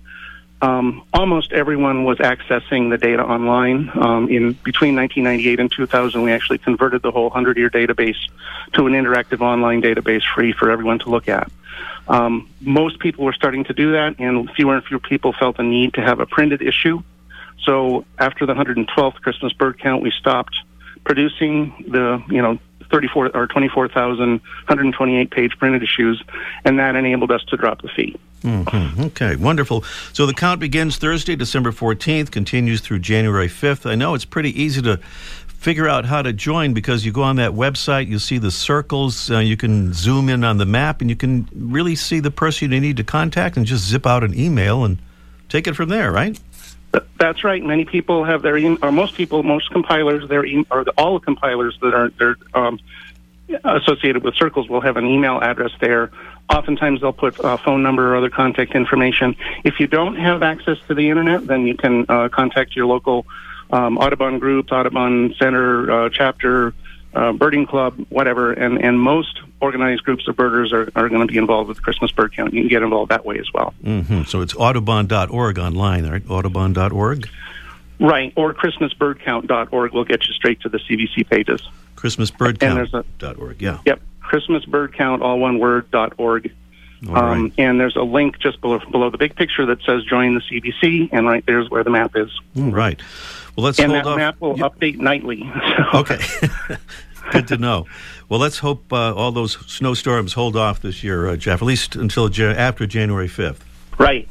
um, 0.61 1.03
almost 1.13 1.51
everyone 1.51 2.05
was 2.05 2.17
accessing 2.19 2.89
the 2.89 2.97
data 2.97 3.21
online. 3.21 3.91
Um, 3.95 4.29
in 4.29 4.53
between 4.63 4.95
1998 4.95 5.59
and 5.59 5.69
2000, 5.69 6.21
we 6.21 6.31
actually 6.31 6.59
converted 6.59 7.01
the 7.01 7.11
whole 7.11 7.29
100-year 7.29 7.69
database 7.69 8.15
to 8.75 8.87
an 8.87 8.93
interactive 8.93 9.41
online 9.41 9.81
database, 9.81 10.21
free 10.33 10.53
for 10.53 10.71
everyone 10.71 10.99
to 10.99 11.09
look 11.09 11.27
at. 11.27 11.51
Um, 12.07 12.49
most 12.61 12.99
people 12.99 13.25
were 13.25 13.33
starting 13.33 13.65
to 13.65 13.73
do 13.73 13.91
that, 13.91 14.15
and 14.19 14.49
fewer 14.51 14.75
and 14.75 14.85
fewer 14.85 15.01
people 15.01 15.33
felt 15.33 15.57
the 15.57 15.63
need 15.63 15.95
to 15.95 16.01
have 16.01 16.21
a 16.21 16.25
printed 16.25 16.61
issue. 16.61 17.03
So 17.65 18.05
after 18.17 18.45
the 18.45 18.53
112th 18.53 19.15
Christmas 19.15 19.51
bird 19.51 19.79
count, 19.81 20.01
we 20.01 20.13
stopped 20.17 20.55
producing 21.03 21.85
the 21.89 22.21
you 22.29 22.41
know 22.41 22.59
34 22.89 23.31
or 23.33 23.47
24,128 23.47 25.31
page 25.31 25.57
printed 25.57 25.83
issues, 25.83 26.23
and 26.65 26.79
that 26.79 26.95
enabled 26.95 27.31
us 27.31 27.43
to 27.45 27.57
drop 27.57 27.81
the 27.81 27.89
fee. 27.89 28.15
Mm-hmm. 28.41 29.03
Okay, 29.05 29.35
wonderful. 29.35 29.83
So 30.13 30.25
the 30.25 30.33
count 30.33 30.59
begins 30.59 30.97
Thursday, 30.97 31.35
December 31.35 31.71
14th, 31.71 32.31
continues 32.31 32.81
through 32.81 32.99
January 32.99 33.47
5th. 33.47 33.89
I 33.89 33.95
know 33.95 34.13
it's 34.13 34.25
pretty 34.25 34.61
easy 34.61 34.81
to 34.83 34.97
figure 35.47 35.89
out 35.89 36.05
how 36.05 36.21
to 36.21 36.31
join 36.31 36.73
because 36.73 37.03
you 37.03 37.11
go 37.11 37.23
on 37.23 37.37
that 37.37 37.51
website, 37.51 38.07
you 38.07 38.19
see 38.19 38.37
the 38.37 38.51
circles, 38.51 39.31
uh, 39.31 39.39
you 39.39 39.57
can 39.57 39.91
zoom 39.91 40.29
in 40.29 40.43
on 40.43 40.57
the 40.57 40.65
map, 40.65 41.01
and 41.01 41.09
you 41.09 41.15
can 41.15 41.49
really 41.53 41.95
see 41.95 42.19
the 42.19 42.31
person 42.31 42.71
you 42.71 42.79
need 42.79 42.97
to 42.97 43.03
contact 43.03 43.57
and 43.57 43.65
just 43.65 43.85
zip 43.85 44.05
out 44.05 44.23
an 44.23 44.37
email 44.37 44.85
and 44.85 44.99
take 45.49 45.67
it 45.67 45.75
from 45.75 45.89
there, 45.89 46.11
right? 46.11 46.39
That's 47.19 47.43
right. 47.43 47.63
Many 47.63 47.85
people 47.85 48.23
have 48.23 48.41
their, 48.41 48.57
e- 48.57 48.77
or 48.81 48.91
most 48.91 49.15
people, 49.15 49.43
most 49.43 49.69
compilers, 49.71 50.27
their 50.29 50.45
e- 50.45 50.65
or 50.69 50.85
all 50.97 51.19
compilers 51.19 51.77
that 51.81 51.93
are 51.93 52.09
they're 52.09 52.37
um, 52.53 52.79
associated 53.63 54.23
with 54.23 54.35
circles 54.35 54.69
will 54.69 54.81
have 54.81 54.97
an 54.97 55.05
email 55.05 55.39
address 55.39 55.71
there. 55.79 56.11
Oftentimes, 56.49 57.01
they'll 57.01 57.13
put 57.13 57.39
a 57.39 57.57
phone 57.57 57.83
number 57.83 58.13
or 58.13 58.17
other 58.17 58.29
contact 58.29 58.73
information. 58.73 59.35
If 59.63 59.79
you 59.79 59.87
don't 59.87 60.15
have 60.15 60.43
access 60.43 60.77
to 60.87 60.95
the 60.95 61.09
internet, 61.09 61.45
then 61.45 61.67
you 61.67 61.75
can 61.75 62.05
uh, 62.07 62.29
contact 62.29 62.75
your 62.75 62.85
local 62.85 63.25
um, 63.71 63.97
Audubon 63.97 64.39
group, 64.39 64.71
Audubon 64.71 65.35
Center 65.37 65.91
uh, 65.91 66.09
chapter, 66.09 66.73
uh, 67.13 67.33
birding 67.33 67.65
club, 67.65 68.05
whatever, 68.09 68.53
and, 68.53 68.77
and 68.77 68.99
most 68.99 69.41
organized 69.59 70.03
groups 70.03 70.27
of 70.27 70.35
birders 70.35 70.71
are, 70.71 70.89
are 70.95 71.09
going 71.09 71.21
to 71.21 71.31
be 71.31 71.37
involved 71.37 71.67
with 71.67 71.77
the 71.77 71.83
Christmas 71.83 72.11
bird 72.11 72.33
count. 72.33 72.53
You 72.53 72.61
can 72.61 72.69
get 72.69 72.83
involved 72.83 73.11
that 73.11 73.25
way 73.25 73.39
as 73.39 73.51
well. 73.53 73.73
Mm-hmm. 73.83 74.23
So 74.23 74.41
it's 74.41 74.55
audubon.org 74.55 75.59
online, 75.59 76.07
right? 76.07 76.23
Audubon.org? 76.29 77.29
Right, 77.99 78.31
or 78.35 78.53
ChristmasBirdCount.org 78.53 79.93
will 79.93 80.03
get 80.05 80.27
you 80.27 80.33
straight 80.33 80.61
to 80.61 80.69
the 80.69 80.77
CBC 80.77 81.27
pages. 81.27 81.61
ChristmasBirdCount.org, 81.95 83.61
yeah. 83.61 83.79
Yep, 83.85 84.01
ChristmasBirdCount, 84.21 85.21
all 85.21 85.39
one 85.39 85.57
word, 85.57 85.89
dot 85.89 86.13
.org. 86.17 86.53
Um. 87.09 87.53
And 87.57 87.79
there's 87.79 87.95
a 87.95 88.01
link 88.01 88.39
just 88.39 88.59
below, 88.59 88.79
below 88.91 89.09
the 89.11 89.19
big 89.19 89.35
picture 89.35 89.65
that 89.67 89.81
says 89.83 90.03
join 90.03 90.33
the 90.33 90.41
CBC, 90.41 91.09
and 91.11 91.27
right 91.27 91.45
there's 91.45 91.69
where 91.69 91.83
the 91.83 91.91
map 91.91 92.15
is. 92.15 92.29
Right. 92.55 92.99
Well, 93.55 93.65
let's 93.65 93.79
and 93.79 93.91
that 93.91 94.05
off. 94.05 94.17
map 94.17 94.41
will 94.41 94.55
update 94.55 94.97
nightly. 94.97 95.43
So. 95.91 95.99
Okay. 95.99 96.19
Good 97.31 97.47
to 97.49 97.57
know. 97.57 97.85
Well, 98.29 98.39
let's 98.39 98.59
hope 98.59 98.91
uh, 98.91 99.13
all 99.13 99.31
those 99.31 99.53
snowstorms 99.71 100.33
hold 100.33 100.55
off 100.55 100.81
this 100.81 101.03
year, 101.03 101.27
uh, 101.27 101.35
Jeff, 101.35 101.61
at 101.61 101.65
least 101.65 101.95
until 101.95 102.29
ja- 102.31 102.51
after 102.51 102.85
January 102.87 103.27
5th. 103.27 103.59
Right. 103.97 104.27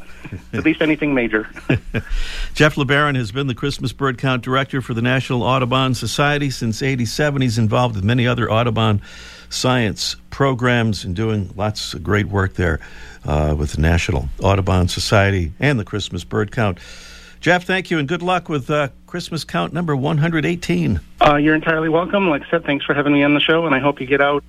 at 0.53 0.65
least 0.65 0.81
anything 0.81 1.13
major. 1.15 1.49
Jeff 2.55 2.77
LeBaron 2.77 3.17
has 3.17 3.33
been 3.33 3.47
the 3.49 3.55
Christmas 3.55 3.93
Bird 3.93 4.17
Count 4.19 4.43
Director 4.43 4.81
for 4.81 4.95
the 4.95 5.03
National 5.03 5.43
Audubon 5.43 5.95
Society 5.95 6.51
since 6.51 6.83
87. 6.83 7.43
He's 7.43 7.59
involved 7.59 7.97
with 7.97 8.05
many 8.05 8.27
other 8.27 8.51
Audubon 8.51 9.03
science 9.49 10.17
programs 10.31 11.05
and 11.05 11.15
doing 11.15 11.53
lots 11.57 11.95
of 11.95 12.03
great 12.03 12.27
work 12.27 12.55
there 12.55 12.81
uh, 13.25 13.55
with 13.59 13.73
the 13.73 13.81
National 13.81 14.29
Audubon 14.41 14.89
Society 14.89 15.53
and 15.61 15.79
the 15.79 15.85
Christmas 15.85 16.25
Bird 16.25 16.51
Count. 16.53 16.79
Jeff, 17.41 17.65
thank 17.65 17.91
you 17.91 17.99
and 17.99 18.09
good 18.09 18.23
luck 18.23 18.49
with 18.49 18.71
uh, 18.71 18.89
Christmas 19.17 19.45
count 19.45 19.73
number 19.73 19.97
118. 19.97 21.01
Uh, 21.23 21.37
you're 21.37 21.55
entirely 21.55 21.89
welcome. 21.89 22.29
Like 22.29 22.43
I 22.43 22.51
said, 22.51 22.65
thanks 22.65 22.85
for 22.85 22.93
having 22.93 23.15
me 23.15 23.23
on 23.23 23.33
the 23.33 23.41
show, 23.41 23.65
and 23.65 23.75
I 23.75 23.79
hope 23.79 23.99
you 23.99 24.07
get 24.07 24.21
out. 24.21 24.45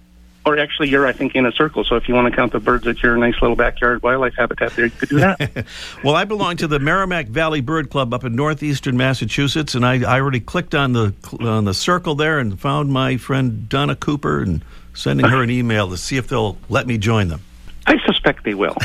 Or 0.46 0.58
actually, 0.58 0.90
you're, 0.90 1.08
I 1.08 1.14
think, 1.14 1.36
in 1.36 1.46
a 1.46 1.54
circle. 1.54 1.86
So 1.86 1.96
if 1.96 2.10
you 2.10 2.14
want 2.14 2.30
to 2.30 2.36
count 2.36 2.52
the 2.52 2.60
birds 2.60 2.86
at 2.86 3.02
your 3.02 3.16
nice 3.16 3.36
little 3.42 3.56
backyard 3.56 4.04
wildlife 4.04 4.34
habitat 4.36 4.74
there, 4.74 4.88
you 4.88 4.92
could 4.92 5.08
do 5.08 5.20
that. 5.20 5.66
well, 6.04 6.16
I 6.16 6.26
belong 6.26 6.58
to 6.58 6.68
the 6.68 6.80
Merrimack 6.80 7.28
Valley 7.28 7.62
Bird 7.62 7.90
Club 7.90 8.14
up 8.14 8.26
in 8.26 8.36
northeastern 8.36 8.98
Massachusetts, 8.98 9.74
and 9.74 9.86
I, 9.86 10.02
I 10.02 10.20
already 10.20 10.42
clicked 10.42 10.76
on 10.76 10.92
the 10.92 11.14
on 11.40 11.64
the 11.64 11.74
circle 11.74 12.16
there 12.16 12.38
and 12.38 12.60
found 12.60 12.92
my 12.92 13.16
friend 13.16 13.70
Donna 13.70 13.96
Cooper 13.96 14.42
and 14.42 14.66
sending 14.94 15.26
her 15.26 15.44
an 15.44 15.50
email 15.50 15.88
to 15.92 15.96
see 15.96 16.18
if 16.18 16.28
they'll 16.28 16.58
let 16.68 16.88
me 16.88 16.98
join 16.98 17.30
them. 17.30 17.40
I 17.86 17.98
suspect 18.06 18.44
they 18.44 18.54
will. 18.54 18.76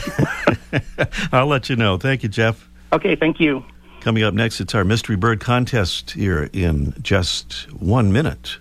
I'll 1.32 1.48
let 1.48 1.68
you 1.68 1.74
know. 1.74 1.98
Thank 1.98 2.22
you, 2.22 2.28
Jeff. 2.28 2.68
Okay, 2.92 3.16
thank 3.16 3.40
you. 3.40 3.64
Coming 4.02 4.24
up 4.24 4.34
next, 4.34 4.60
it's 4.60 4.74
our 4.74 4.82
Mystery 4.82 5.14
Bird 5.14 5.38
Contest 5.38 6.10
here 6.10 6.50
in 6.52 6.92
just 7.02 7.72
one 7.72 8.12
minute. 8.12 8.58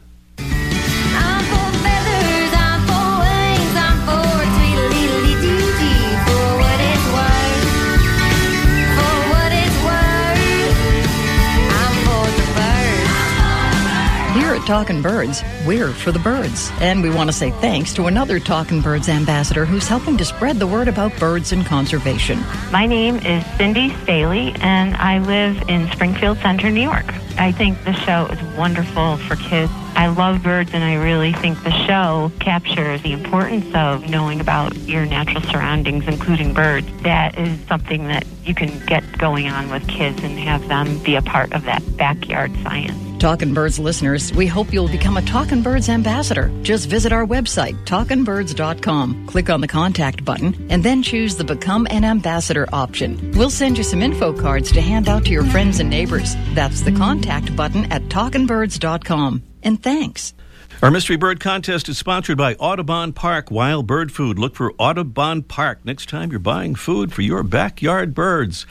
Talking 14.71 15.01
Birds, 15.01 15.43
we're 15.67 15.91
for 15.91 16.13
the 16.13 16.19
birds. 16.19 16.71
And 16.79 17.03
we 17.03 17.09
want 17.09 17.27
to 17.29 17.33
say 17.33 17.51
thanks 17.51 17.93
to 17.95 18.05
another 18.05 18.39
Talking 18.39 18.79
Birds 18.79 19.09
ambassador 19.09 19.65
who's 19.65 19.85
helping 19.85 20.15
to 20.15 20.23
spread 20.23 20.59
the 20.59 20.65
word 20.65 20.87
about 20.87 21.11
birds 21.19 21.51
and 21.51 21.65
conservation. 21.65 22.39
My 22.71 22.85
name 22.85 23.17
is 23.17 23.45
Cindy 23.57 23.93
Staley, 24.03 24.55
and 24.61 24.95
I 24.95 25.19
live 25.19 25.61
in 25.67 25.91
Springfield 25.91 26.37
Center, 26.37 26.69
New 26.69 26.83
York. 26.83 27.03
I 27.37 27.51
think 27.51 27.83
the 27.83 27.91
show 27.91 28.27
is 28.27 28.41
wonderful 28.57 29.17
for 29.17 29.35
kids. 29.35 29.73
I 29.97 30.07
love 30.07 30.41
birds, 30.41 30.71
and 30.73 30.85
I 30.85 30.93
really 30.93 31.33
think 31.33 31.61
the 31.65 31.85
show 31.85 32.31
captures 32.39 33.01
the 33.01 33.11
importance 33.11 33.75
of 33.75 34.09
knowing 34.09 34.39
about 34.39 34.73
your 34.77 35.05
natural 35.05 35.43
surroundings, 35.43 36.07
including 36.07 36.53
birds. 36.53 36.87
That 37.01 37.37
is 37.37 37.59
something 37.67 38.07
that 38.07 38.25
you 38.45 38.55
can 38.55 38.85
get 38.85 39.03
going 39.17 39.49
on 39.49 39.69
with 39.69 39.85
kids 39.89 40.23
and 40.23 40.39
have 40.39 40.65
them 40.69 40.97
be 40.99 41.15
a 41.15 41.21
part 41.21 41.51
of 41.51 41.65
that 41.65 41.83
backyard 41.97 42.55
science. 42.63 43.10
Talkin' 43.21 43.53
Birds 43.53 43.77
listeners, 43.77 44.33
we 44.33 44.47
hope 44.47 44.73
you'll 44.73 44.87
become 44.87 45.15
a 45.15 45.21
Talking 45.21 45.61
Birds 45.61 45.89
ambassador. 45.89 46.49
Just 46.63 46.89
visit 46.89 47.13
our 47.13 47.23
website, 47.23 47.75
talkinbirds.com, 47.85 49.27
click 49.27 49.47
on 49.47 49.61
the 49.61 49.67
contact 49.67 50.25
button, 50.25 50.55
and 50.71 50.83
then 50.83 51.03
choose 51.03 51.35
the 51.35 51.43
Become 51.43 51.85
an 51.91 52.03
Ambassador 52.03 52.67
option. 52.73 53.31
We'll 53.35 53.51
send 53.51 53.77
you 53.77 53.83
some 53.83 54.01
info 54.01 54.33
cards 54.33 54.71
to 54.71 54.81
hand 54.81 55.07
out 55.07 55.23
to 55.25 55.31
your 55.31 55.43
friends 55.43 55.79
and 55.79 55.87
neighbors. 55.87 56.35
That's 56.55 56.81
the 56.81 56.93
contact 56.93 57.55
button 57.55 57.91
at 57.91 58.01
talkinbirds.com. 58.05 59.43
And 59.61 59.83
thanks. 59.83 60.33
Our 60.81 60.89
Mystery 60.89 61.15
Bird 61.15 61.39
Contest 61.39 61.89
is 61.89 61.99
sponsored 61.99 62.39
by 62.39 62.55
Audubon 62.55 63.13
Park 63.13 63.51
Wild 63.51 63.85
Bird 63.85 64.11
Food. 64.11 64.39
Look 64.39 64.55
for 64.55 64.73
Audubon 64.79 65.43
Park 65.43 65.85
next 65.85 66.09
time 66.09 66.31
you're 66.31 66.39
buying 66.39 66.73
food 66.73 67.13
for 67.13 67.21
your 67.21 67.43
backyard 67.43 68.15
birds. 68.15 68.65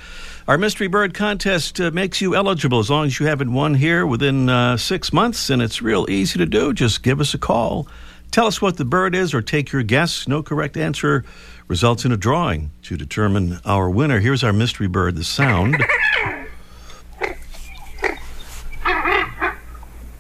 Our 0.51 0.59
Mystery 0.59 0.89
Bird 0.89 1.15
Contest 1.15 1.81
uh, 1.81 1.93
makes 1.93 2.21
you 2.21 2.35
eligible 2.35 2.81
as 2.81 2.91
long 2.91 3.07
as 3.07 3.21
you 3.21 3.27
haven't 3.27 3.53
won 3.53 3.73
here 3.73 4.05
within 4.05 4.49
uh, 4.49 4.77
six 4.77 5.13
months, 5.13 5.49
and 5.49 5.63
it's 5.63 5.81
real 5.81 6.11
easy 6.11 6.41
to 6.41 6.45
do. 6.45 6.75
Just 6.75 7.05
give 7.05 7.21
us 7.21 7.35
a 7.35 7.39
call. 7.39 7.87
Tell 8.33 8.49
us 8.49 8.61
what 8.61 8.77
the 8.77 8.85
bird 8.85 9.15
is 9.15 9.33
or 9.33 9.43
take 9.43 9.71
your 9.71 9.85
guess. 9.85 10.27
No 10.27 10.43
correct 10.43 10.77
answer 10.77 11.25
results 11.69 12.05
in 12.05 12.11
a 12.11 12.17
drawing 12.17 12.73
to 12.83 12.97
determine 12.97 13.61
our 13.65 13.89
winner. 13.89 14.19
Here's 14.19 14.43
our 14.43 14.53
mystery 14.53 14.89
bird, 14.89 15.15
the 15.15 15.23
sound. 15.23 15.77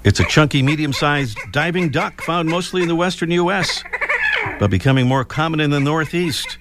It's 0.04 0.20
a 0.20 0.24
chunky, 0.26 0.62
medium 0.62 0.92
sized 0.92 1.38
diving 1.50 1.90
duck 1.90 2.22
found 2.22 2.48
mostly 2.48 2.82
in 2.82 2.88
the 2.88 2.94
western 2.94 3.32
U.S., 3.32 3.82
but 4.60 4.70
becoming 4.70 5.08
more 5.08 5.24
common 5.24 5.58
in 5.58 5.70
the 5.70 5.80
Northeast 5.80 6.56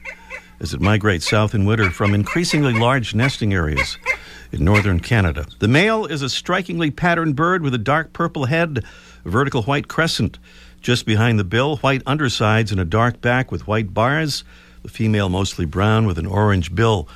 as 0.60 0.74
it 0.74 0.82
migrates 0.82 1.30
south 1.30 1.56
in 1.56 1.66
winter 1.66 1.90
from 1.90 2.14
increasingly 2.14 2.74
large 2.74 3.16
nesting 3.16 3.54
areas 3.54 3.98
in 4.52 4.64
northern 4.64 5.00
Canada. 5.00 5.46
The 5.60 5.68
male 5.68 6.06
is 6.06 6.22
a 6.22 6.30
strikingly 6.30 6.92
patterned 6.92 7.36
bird 7.36 7.62
with 7.62 7.74
a 7.74 7.80
dark 7.80 8.14
purple 8.14 8.46
head, 8.46 8.84
a 9.26 9.30
vertical 9.30 9.64
white 9.64 9.88
crescent 9.88 10.40
just 10.82 11.06
behind 11.06 11.38
the 11.38 11.44
bill, 11.44 11.78
white 11.78 12.02
undersides, 12.06 12.72
and 12.72 12.80
a 12.80 12.86
dark 12.86 13.22
back 13.22 13.52
with 13.52 13.68
white 13.68 13.94
bars. 13.94 14.44
The 14.84 14.90
female 14.90 15.30
mostly 15.30 15.66
brown 15.66 16.06
with 16.06 16.18
an 16.18 16.26
orange 16.26 16.74
bill. 16.74 17.08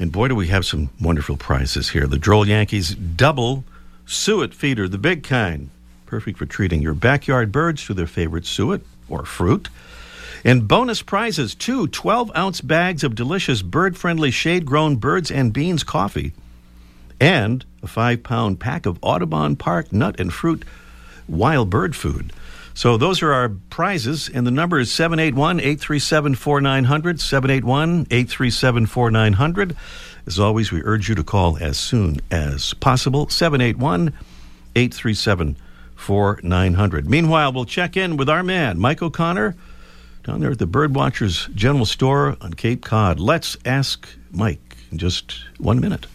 And 0.00 0.10
boy, 0.10 0.28
do 0.28 0.34
we 0.34 0.48
have 0.48 0.64
some 0.64 0.90
wonderful 1.00 1.36
prizes 1.36 1.90
here. 1.90 2.06
The 2.06 2.18
Droll 2.18 2.48
Yankees 2.48 2.94
double 2.94 3.64
suet 4.06 4.54
feeder, 4.54 4.88
the 4.88 4.98
big 4.98 5.22
kind, 5.22 5.70
perfect 6.06 6.38
for 6.38 6.46
treating 6.46 6.82
your 6.82 6.94
backyard 6.94 7.52
birds 7.52 7.84
to 7.86 7.94
their 7.94 8.06
favorite 8.06 8.46
suet 8.46 8.82
or 9.08 9.24
fruit. 9.24 9.68
And 10.44 10.66
bonus 10.66 11.02
prizes 11.02 11.54
two 11.54 11.86
12 11.86 12.32
ounce 12.36 12.60
bags 12.60 13.04
of 13.04 13.14
delicious 13.14 13.62
bird 13.62 13.96
friendly 13.96 14.30
shade 14.30 14.66
grown 14.66 14.96
birds 14.96 15.30
and 15.30 15.52
beans 15.52 15.84
coffee, 15.84 16.32
and 17.20 17.64
a 17.82 17.86
five 17.86 18.22
pound 18.22 18.58
pack 18.58 18.86
of 18.86 18.98
Audubon 19.02 19.56
Park 19.56 19.92
nut 19.92 20.18
and 20.18 20.32
fruit 20.32 20.64
wild 21.28 21.70
bird 21.70 21.94
food. 21.94 22.32
So 22.74 22.96
those 22.96 23.22
are 23.22 23.32
our 23.32 23.50
prizes, 23.70 24.30
and 24.32 24.46
the 24.46 24.50
number 24.50 24.78
is 24.78 24.90
781 24.90 25.60
837 25.60 26.34
4900. 26.34 27.20
781 27.20 28.06
837 28.10 28.86
4900. 28.86 29.76
As 30.26 30.38
always, 30.38 30.72
we 30.72 30.82
urge 30.82 31.08
you 31.08 31.14
to 31.14 31.24
call 31.24 31.58
as 31.58 31.78
soon 31.78 32.20
as 32.30 32.74
possible 32.74 33.28
781 33.28 34.14
837 34.74 35.56
4900. 35.96 37.08
Meanwhile, 37.08 37.52
we'll 37.52 37.64
check 37.64 37.96
in 37.96 38.16
with 38.16 38.28
our 38.28 38.42
man, 38.42 38.78
Mike 38.78 39.02
O'Connor, 39.02 39.54
down 40.24 40.40
there 40.40 40.52
at 40.52 40.58
the 40.58 40.66
Birdwatchers 40.66 41.52
General 41.54 41.84
Store 41.84 42.36
on 42.40 42.54
Cape 42.54 42.82
Cod. 42.82 43.18
Let's 43.18 43.56
ask 43.64 44.08
Mike 44.30 44.76
in 44.90 44.98
just 44.98 45.34
one 45.58 45.80
minute. 45.80 46.06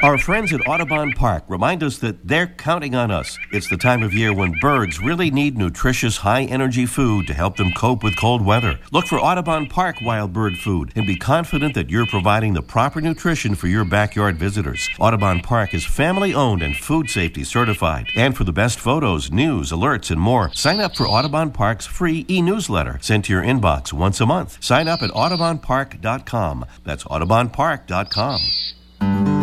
Our 0.00 0.16
friends 0.16 0.52
at 0.52 0.64
Audubon 0.68 1.10
Park 1.10 1.42
remind 1.48 1.82
us 1.82 1.98
that 1.98 2.28
they're 2.28 2.46
counting 2.46 2.94
on 2.94 3.10
us. 3.10 3.36
It's 3.50 3.68
the 3.68 3.76
time 3.76 4.04
of 4.04 4.14
year 4.14 4.32
when 4.32 4.52
birds 4.60 5.00
really 5.00 5.28
need 5.28 5.58
nutritious, 5.58 6.18
high 6.18 6.44
energy 6.44 6.86
food 6.86 7.26
to 7.26 7.34
help 7.34 7.56
them 7.56 7.72
cope 7.72 8.04
with 8.04 8.16
cold 8.16 8.46
weather. 8.46 8.78
Look 8.92 9.06
for 9.06 9.18
Audubon 9.18 9.66
Park 9.66 9.96
wild 10.00 10.32
bird 10.32 10.56
food 10.56 10.92
and 10.94 11.04
be 11.04 11.16
confident 11.16 11.74
that 11.74 11.90
you're 11.90 12.06
providing 12.06 12.54
the 12.54 12.62
proper 12.62 13.00
nutrition 13.00 13.56
for 13.56 13.66
your 13.66 13.84
backyard 13.84 14.36
visitors. 14.36 14.88
Audubon 15.00 15.40
Park 15.40 15.74
is 15.74 15.84
family 15.84 16.32
owned 16.32 16.62
and 16.62 16.76
food 16.76 17.10
safety 17.10 17.42
certified. 17.42 18.06
And 18.14 18.36
for 18.36 18.44
the 18.44 18.52
best 18.52 18.78
photos, 18.78 19.32
news, 19.32 19.72
alerts, 19.72 20.12
and 20.12 20.20
more, 20.20 20.54
sign 20.54 20.78
up 20.78 20.94
for 20.94 21.08
Audubon 21.08 21.50
Park's 21.50 21.86
free 21.86 22.24
e 22.30 22.40
newsletter 22.40 23.00
sent 23.02 23.24
to 23.24 23.32
your 23.32 23.42
inbox 23.42 23.92
once 23.92 24.20
a 24.20 24.26
month. 24.26 24.62
Sign 24.62 24.86
up 24.86 25.02
at 25.02 25.10
audubonpark.com. 25.10 26.66
That's 26.84 27.02
audubonpark.com. 27.02 29.37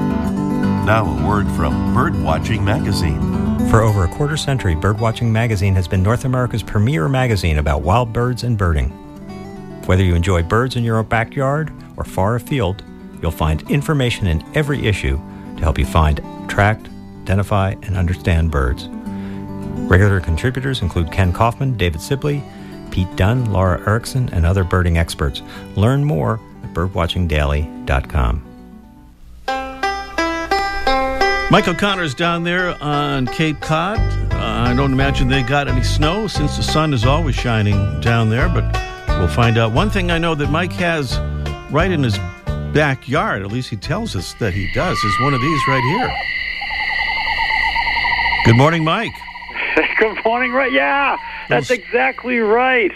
Now, 0.86 1.04
a 1.04 1.28
word 1.28 1.48
from 1.54 1.96
Birdwatching 1.96 2.64
Magazine. 2.64 3.20
For 3.72 3.82
over 3.82 4.04
a 4.04 4.08
quarter 4.08 4.38
century, 4.38 4.76
Birdwatching 4.76 5.32
Magazine 5.32 5.74
has 5.74 5.88
been 5.88 6.04
North 6.04 6.26
America's 6.26 6.62
premier 6.62 7.10
magazine 7.10 7.58
about 7.58 7.82
wild 7.82 8.14
birds 8.14 8.44
and 8.44 8.56
birding. 8.56 8.90
Whether 9.88 10.04
you 10.04 10.14
enjoy 10.14 10.44
birds 10.44 10.76
in 10.76 10.84
your 10.84 11.00
own 11.00 11.08
backyard 11.08 11.74
or 11.98 12.04
far 12.04 12.36
afield, 12.36 12.84
you'll 13.20 13.32
find 13.32 13.68
information 13.72 14.28
in 14.28 14.46
every 14.56 14.86
issue 14.86 15.18
to 15.58 15.64
help 15.64 15.80
you 15.80 15.88
find, 15.88 16.22
track, 16.48 16.80
identify, 17.24 17.72
and 17.82 17.98
understand 17.98 18.52
birds. 18.52 18.88
Regular 19.90 20.20
contributors 20.20 20.84
include 20.84 21.12
Kenn 21.12 21.34
Kaufman, 21.34 21.78
David 21.78 22.00
Sibley, 22.00 22.44
Pete 22.92 23.14
Dunne, 23.16 23.52
Laura 23.52 23.82
Erickson, 23.88 24.30
and 24.32 24.46
other 24.46 24.64
birding 24.64 25.00
experts. 25.00 25.42
Learn 25.76 26.04
more 26.04 26.40
at 26.64 26.76
birdwatchingdaily.com. 26.76 28.45
Mike 31.52 31.68
O'Connor's 31.68 32.16
down 32.16 32.44
there 32.44 32.76
on 32.84 33.28
Cape 33.28 33.62
Cod. 33.62 34.00
Uh, 34.00 34.38
I 34.38 34.74
don't 34.76 34.92
imagine 34.92 35.28
they 35.28 35.44
got 35.44 35.68
any 35.68 35.84
snow 35.84 36.26
since 36.26 36.58
the 36.58 36.64
sun 36.64 36.92
is 36.92 37.06
always 37.06 37.36
shining 37.36 38.02
down 38.02 38.32
there, 38.32 38.50
but 38.50 38.64
we'll 39.20 39.28
find 39.28 39.56
out. 39.60 39.72
One 39.72 39.92
thing 39.92 40.10
I 40.10 40.18
know 40.18 40.34
that 40.34 40.50
Mike 40.50 40.74
has 40.74 41.20
right 41.72 41.92
in 41.92 42.02
his 42.02 42.18
backyard, 42.74 43.44
at 43.44 43.52
least 43.52 43.70
he 43.70 43.76
tells 43.76 44.16
us 44.16 44.34
that 44.40 44.54
he 44.54 44.68
does, 44.74 44.98
is 44.98 45.20
one 45.20 45.36
of 45.36 45.40
these 45.40 45.62
right 45.68 45.84
here. 45.84 46.12
Good 48.46 48.58
morning, 48.58 48.84
Mike. 48.84 49.14
Good 50.00 50.18
morning, 50.26 50.52
right? 50.52 50.72
Yeah, 50.72 51.16
that's 51.48 51.70
exactly 51.70 52.40
right. 52.40 52.92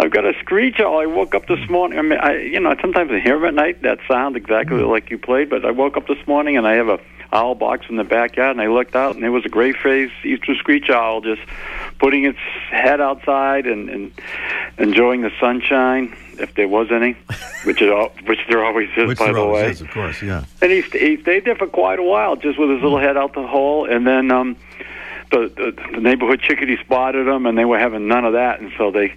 I've 0.00 0.10
got 0.10 0.24
a 0.24 0.32
screech 0.40 0.80
owl. 0.80 0.98
I 0.98 1.06
woke 1.06 1.36
up 1.36 1.46
this 1.46 1.70
morning. 1.70 2.00
I 2.00 2.02
mean, 2.02 2.18
I, 2.18 2.36
you 2.38 2.58
know, 2.58 2.74
sometimes 2.80 3.12
I 3.12 3.20
hear 3.20 3.36
them 3.36 3.44
at 3.46 3.54
night. 3.54 3.82
That 3.82 3.98
sound 4.08 4.36
exactly 4.36 4.82
like 4.82 5.08
you 5.08 5.18
played. 5.18 5.48
But 5.48 5.64
I 5.64 5.70
woke 5.70 5.96
up 5.96 6.08
this 6.08 6.18
morning 6.26 6.56
and 6.56 6.66
I 6.66 6.74
have 6.74 6.88
a 6.88 6.98
owl 7.36 7.54
box 7.54 7.86
in 7.88 7.96
the 7.96 8.04
backyard, 8.04 8.52
and 8.56 8.60
I 8.60 8.68
looked 8.68 8.96
out, 8.96 9.14
and 9.14 9.22
there 9.22 9.30
was 9.32 9.44
a 9.44 9.48
gray-faced 9.48 10.24
eastern 10.24 10.56
screech 10.56 10.88
owl 10.90 11.20
just 11.20 11.42
putting 11.98 12.24
its 12.24 12.38
head 12.70 13.00
outside 13.00 13.66
and, 13.66 13.88
and 13.90 14.12
enjoying 14.78 15.20
the 15.22 15.30
sunshine, 15.38 16.16
if 16.38 16.54
there 16.54 16.68
was 16.68 16.90
any, 16.90 17.12
which 17.64 17.82
it 17.82 17.90
all, 17.90 18.10
which 18.24 18.40
there 18.48 18.64
always 18.64 18.88
is, 18.96 19.08
Which 19.08 19.18
by 19.18 19.32
the 19.32 19.44
way. 19.46 19.70
is, 19.70 19.80
of 19.80 19.90
course, 19.90 20.22
yeah. 20.22 20.44
And 20.62 20.72
he, 20.72 20.82
st- 20.82 21.02
he 21.02 21.22
stayed 21.22 21.44
there 21.44 21.56
for 21.56 21.66
quite 21.66 21.98
a 21.98 22.02
while, 22.02 22.36
just 22.36 22.58
with 22.58 22.70
his 22.70 22.82
little 22.82 22.98
head 22.98 23.16
out 23.16 23.34
the 23.34 23.46
hole. 23.46 23.84
And 23.90 24.06
then 24.06 24.30
um, 24.32 24.56
the, 25.30 25.48
the 25.56 25.92
the 25.94 26.00
neighborhood 26.00 26.40
chickadee 26.40 26.78
spotted 26.84 27.26
him, 27.28 27.46
and 27.46 27.56
they 27.58 27.64
were 27.64 27.78
having 27.78 28.08
none 28.08 28.24
of 28.24 28.32
that, 28.32 28.60
and 28.60 28.72
so 28.78 28.90
they 28.90 29.14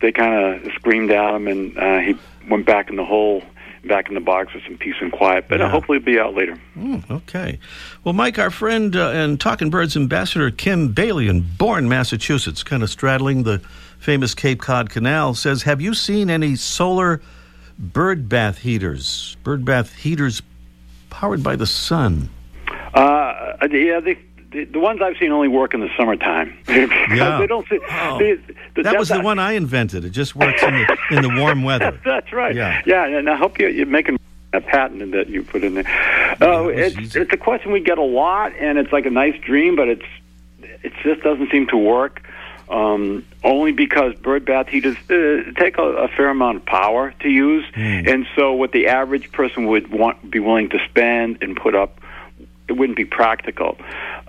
they 0.00 0.12
kind 0.12 0.34
of 0.66 0.72
screamed 0.74 1.10
at 1.10 1.34
him, 1.34 1.48
and 1.48 1.78
uh, 1.78 1.98
he 2.00 2.14
went 2.48 2.66
back 2.66 2.90
in 2.90 2.96
the 2.96 3.04
hole, 3.04 3.42
back 3.86 4.08
in 4.08 4.14
the 4.14 4.20
box 4.20 4.52
with 4.54 4.62
some 4.64 4.76
peace 4.76 4.94
and 5.00 5.12
quiet. 5.12 5.46
But 5.48 5.60
uh, 5.60 5.64
Yeah. 5.64 5.70
hopefully, 5.70 5.98
he'll 5.98 6.04
be 6.06 6.18
out 6.18 6.34
later. 6.34 6.56
Mm, 6.76 7.08
okay. 7.10 7.58
Well, 8.02 8.12
Mike, 8.14 8.38
our 8.38 8.50
friend 8.50 8.94
uh, 8.96 9.10
and 9.10 9.40
Talking 9.40 9.70
Birds 9.70 9.96
ambassador 9.96 10.50
Kim 10.50 10.92
Bailey 10.92 11.28
in 11.28 11.42
Bourne, 11.58 11.88
Massachusetts, 11.88 12.62
kind 12.62 12.82
of 12.82 12.90
straddling 12.90 13.42
the 13.44 13.58
famous 13.98 14.34
Cape 14.34 14.60
Cod 14.60 14.90
Canal, 14.90 15.34
says, 15.34 15.62
Have 15.62 15.80
you 15.80 15.94
seen 15.94 16.30
any 16.30 16.56
solar 16.56 17.20
bird 17.78 18.28
bath 18.28 18.58
heaters? 18.58 19.36
Bird 19.42 19.64
bath 19.64 19.94
heaters 19.94 20.42
powered 21.10 21.42
by 21.42 21.56
the 21.56 21.66
sun. 21.66 22.28
Uh, 22.94 23.56
yeah, 23.70 24.00
they, 24.00 24.18
the, 24.54 24.64
the 24.64 24.78
ones 24.80 25.00
I've 25.02 25.16
seen 25.18 25.30
only 25.32 25.48
work 25.48 25.74
in 25.74 25.80
the 25.80 25.90
summertime. 25.96 26.56
Yeah. 26.68 27.38
they 27.38 27.46
don't. 27.46 27.68
See, 27.68 27.78
Oh. 27.90 28.18
they- 28.18 28.38
the- 28.74 28.82
That 28.84 28.98
was 28.98 29.08
the 29.10 29.20
one 29.20 29.38
I 29.38 29.52
invented. 29.52 30.04
It 30.04 30.10
just 30.10 30.34
works 30.34 30.62
in 30.62 30.72
the, 30.74 30.98
in 31.10 31.22
the 31.22 31.40
warm 31.40 31.62
weather. 31.70 32.00
That's 32.04 32.32
right. 32.32 32.54
Yeah. 32.54 32.80
yeah, 32.86 33.04
and 33.06 33.28
I 33.28 33.36
hope 33.36 33.58
you, 33.60 33.68
you're 33.68 33.86
making 33.86 34.18
a 34.52 34.60
patent 34.60 35.12
that 35.12 35.28
you 35.28 35.42
put 35.42 35.62
in 35.64 35.74
there. 35.74 36.36
Oh, 36.40 36.64
was 36.68 36.76
it's 36.78 36.96
easy. 36.98 37.20
it's 37.20 37.32
a 37.32 37.36
question 37.36 37.72
we 37.72 37.80
get 37.80 37.98
a 37.98 38.02
lot, 38.02 38.52
and 38.58 38.78
it's 38.78 38.92
like 38.92 39.04
a 39.06 39.10
nice 39.10 39.38
dream, 39.40 39.76
but 39.76 39.88
it's 39.88 40.04
it 40.82 40.92
just 41.02 41.22
doesn't 41.22 41.50
seem 41.50 41.66
to 41.68 41.76
work. 41.76 42.22
Um, 42.68 43.24
only 43.44 43.72
because 43.72 44.14
bird 44.14 44.44
bath 44.46 44.68
heaters 44.68 44.96
uh, 45.10 45.52
take 45.60 45.76
a, 45.76 45.82
a 45.82 46.08
fair 46.08 46.30
amount 46.30 46.56
of 46.58 46.64
power 46.66 47.12
to 47.20 47.28
use, 47.28 47.64
and 47.76 48.26
so 48.36 48.52
what 48.54 48.72
the 48.72 48.86
average 48.88 49.30
person 49.32 49.66
would 49.66 49.90
want 49.90 50.30
be 50.30 50.40
willing 50.40 50.70
to 50.70 50.78
spend 50.88 51.42
and 51.42 51.54
put 51.56 51.74
up, 51.74 52.00
it 52.68 52.72
wouldn't 52.72 52.96
be 52.96 53.04
practical. 53.04 53.76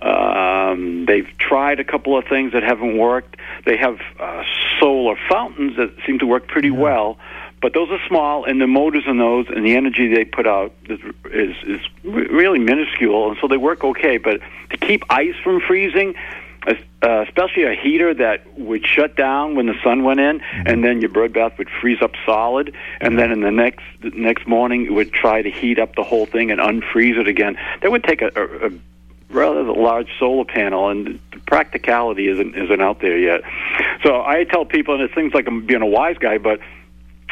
Um, 0.01 1.05
they've 1.05 1.27
tried 1.37 1.79
a 1.79 1.83
couple 1.83 2.17
of 2.17 2.25
things 2.25 2.53
that 2.53 2.63
haven't 2.63 2.97
worked. 2.97 3.37
They 3.65 3.77
have 3.77 3.99
uh, 4.19 4.43
solar 4.79 5.15
fountains 5.29 5.77
that 5.77 5.93
seem 6.05 6.19
to 6.19 6.25
work 6.25 6.47
pretty 6.47 6.71
well, 6.71 7.17
but 7.61 7.73
those 7.73 7.89
are 7.89 7.99
small, 8.07 8.43
and 8.45 8.61
the 8.61 8.67
motors 8.67 9.05
in 9.07 9.17
those 9.17 9.47
and 9.47 9.65
the 9.65 9.75
energy 9.75 10.13
they 10.13 10.25
put 10.25 10.45
out 10.45 10.73
is 10.85 10.99
is, 11.31 11.55
is 11.63 11.81
really 12.03 12.59
minuscule, 12.59 13.29
and 13.29 13.37
so 13.41 13.47
they 13.47 13.57
work 13.57 13.83
okay. 13.83 14.17
But 14.17 14.41
to 14.71 14.77
keep 14.77 15.03
ice 15.09 15.35
from 15.43 15.61
freezing, 15.61 16.15
especially 17.01 17.63
a 17.63 17.75
heater 17.75 18.13
that 18.13 18.57
would 18.59 18.85
shut 18.85 19.15
down 19.15 19.55
when 19.55 19.67
the 19.67 19.75
sun 19.83 20.03
went 20.03 20.19
in, 20.19 20.39
Mm-hmm. 20.39 20.67
and 20.67 20.83
then 20.83 21.01
your 21.01 21.09
bird 21.09 21.33
bath 21.33 21.57
would 21.57 21.69
freeze 21.81 22.01
up 22.01 22.11
solid, 22.25 22.73
and 22.99 23.17
then 23.19 23.31
in 23.31 23.41
the 23.41 23.51
next 23.51 23.83
the 24.01 24.09
next 24.11 24.47
morning 24.47 24.85
it 24.85 24.93
would 24.93 25.11
try 25.13 25.41
to 25.41 25.49
heat 25.49 25.79
up 25.79 25.95
the 25.95 26.03
whole 26.03 26.25
thing 26.25 26.51
and 26.51 26.59
unfreeze 26.59 27.17
it 27.19 27.27
again. 27.27 27.57
That 27.81 27.91
would 27.91 28.03
take 28.03 28.21
a, 28.21 28.31
a, 28.35 28.67
a 28.67 28.71
rather 29.29 29.63
large 29.63 30.09
solar 30.19 30.45
panel, 30.45 30.89
and 30.89 31.19
the 31.31 31.39
practicality 31.45 32.27
isn't 32.27 32.55
isn't 32.55 32.81
out 32.81 33.01
there 33.01 33.17
yet. 33.17 33.41
So 34.03 34.21
I 34.23 34.43
tell 34.45 34.65
people, 34.65 34.95
and 34.95 35.03
it 35.03 35.11
seems 35.15 35.33
like 35.33 35.47
I'm 35.47 35.65
being 35.65 35.81
a 35.81 35.87
wise 35.87 36.17
guy, 36.17 36.37
but 36.37 36.59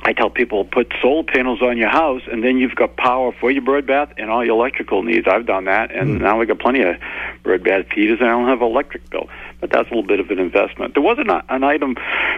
I 0.06 0.12
tell 0.12 0.30
people 0.30 0.66
put 0.66 0.92
solar 1.02 1.24
panels 1.24 1.62
on 1.62 1.78
your 1.78 1.90
house, 1.90 2.24
and 2.30 2.44
then 2.44 2.58
you've 2.58 2.76
got 2.76 2.98
power 2.98 3.32
for 3.40 3.50
your 3.50 3.62
bird 3.62 3.88
bath 3.88 4.12
and 4.18 4.30
all 4.30 4.44
your 4.44 4.56
electrical 4.56 5.02
needs. 5.02 5.28
I've 5.28 5.46
done 5.46 5.66
that, 5.66 5.96
and 5.96 6.20
now 6.20 6.38
we 6.40 6.46
got 6.46 6.60
plenty 6.60 6.82
of 6.82 6.98
bird 7.42 7.64
bath 7.64 7.86
heaters, 7.96 8.20
and 8.20 8.28
I 8.28 8.34
don't 8.34 8.48
have 8.48 8.62
an 8.62 8.68
electric 8.68 9.10
bill. 9.10 9.30
But 9.62 9.72
that's 9.72 9.90
a 9.90 9.94
little 9.94 10.06
bit 10.06 10.20
of 10.20 10.30
an 10.30 10.40
investment. 10.40 10.94
There 10.94 11.02
was 11.02 11.20
an, 11.20 11.30
an 11.30 11.64
item 11.64 11.96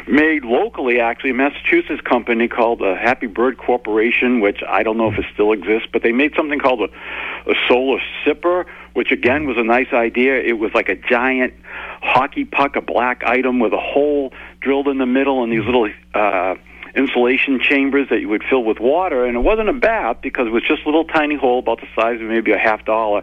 made 0.08 0.46
locally, 0.46 1.00
actually, 1.00 1.32
a 1.32 1.34
Massachusetts 1.34 2.02
company 2.02 2.48
called 2.48 2.84
uh, 2.84 2.96
Happy 2.96 3.26
Bird 3.26 3.58
Corporation, 3.58 4.42
which 4.42 4.62
I 4.68 4.84
don't 4.84 4.98
know 4.98 5.12
if 5.12 5.18
it 5.18 5.26
still 5.34 5.52
exists, 5.52 5.88
but 5.92 6.04
they 6.04 6.12
made 6.12 6.34
something 6.36 6.60
called 6.60 6.82
a, 6.82 7.50
a 7.50 7.56
solar 7.68 8.00
sipper, 8.24 8.66
which 8.94 9.12
again 9.12 9.48
was 9.48 9.58
a 9.58 9.64
nice 9.64 9.92
idea. 9.92 10.40
It 10.40 10.60
was 10.60 10.72
like 10.76 10.90
a 10.90 10.96
giant 10.96 11.56
hockey 12.04 12.46
puck, 12.46 12.76
a 12.76 12.82
black 12.82 13.24
item 13.26 13.60
with 13.60 13.74
a 13.74 13.82
hole 13.82 14.34
drilled 14.62 14.88
in 14.88 15.00
the 15.00 15.08
middle, 15.08 15.44
and 15.44 15.52
these 15.52 15.66
little. 15.66 15.90
Uh, 16.14 16.56
insulation 16.96 17.60
chambers 17.60 18.08
that 18.10 18.22
you 18.22 18.30
would 18.30 18.44
fill 18.50 18.64
with 18.64 18.80
water 18.80 19.26
and 19.26 19.36
it 19.36 19.42
wasn't 19.42 19.68
a 19.68 19.74
bath 19.74 20.18
because 20.22 20.48
it 20.48 20.52
was 20.52 20.64
just 20.64 20.84
a 20.84 20.86
little 20.86 21.04
tiny 21.04 21.36
hole 21.36 21.60
about 21.60 21.82
the 21.82 21.88
size 21.94 22.22
of 22.22 22.28
maybe 22.28 22.52
a 22.52 22.58
half 22.58 22.86
dollar 22.86 23.22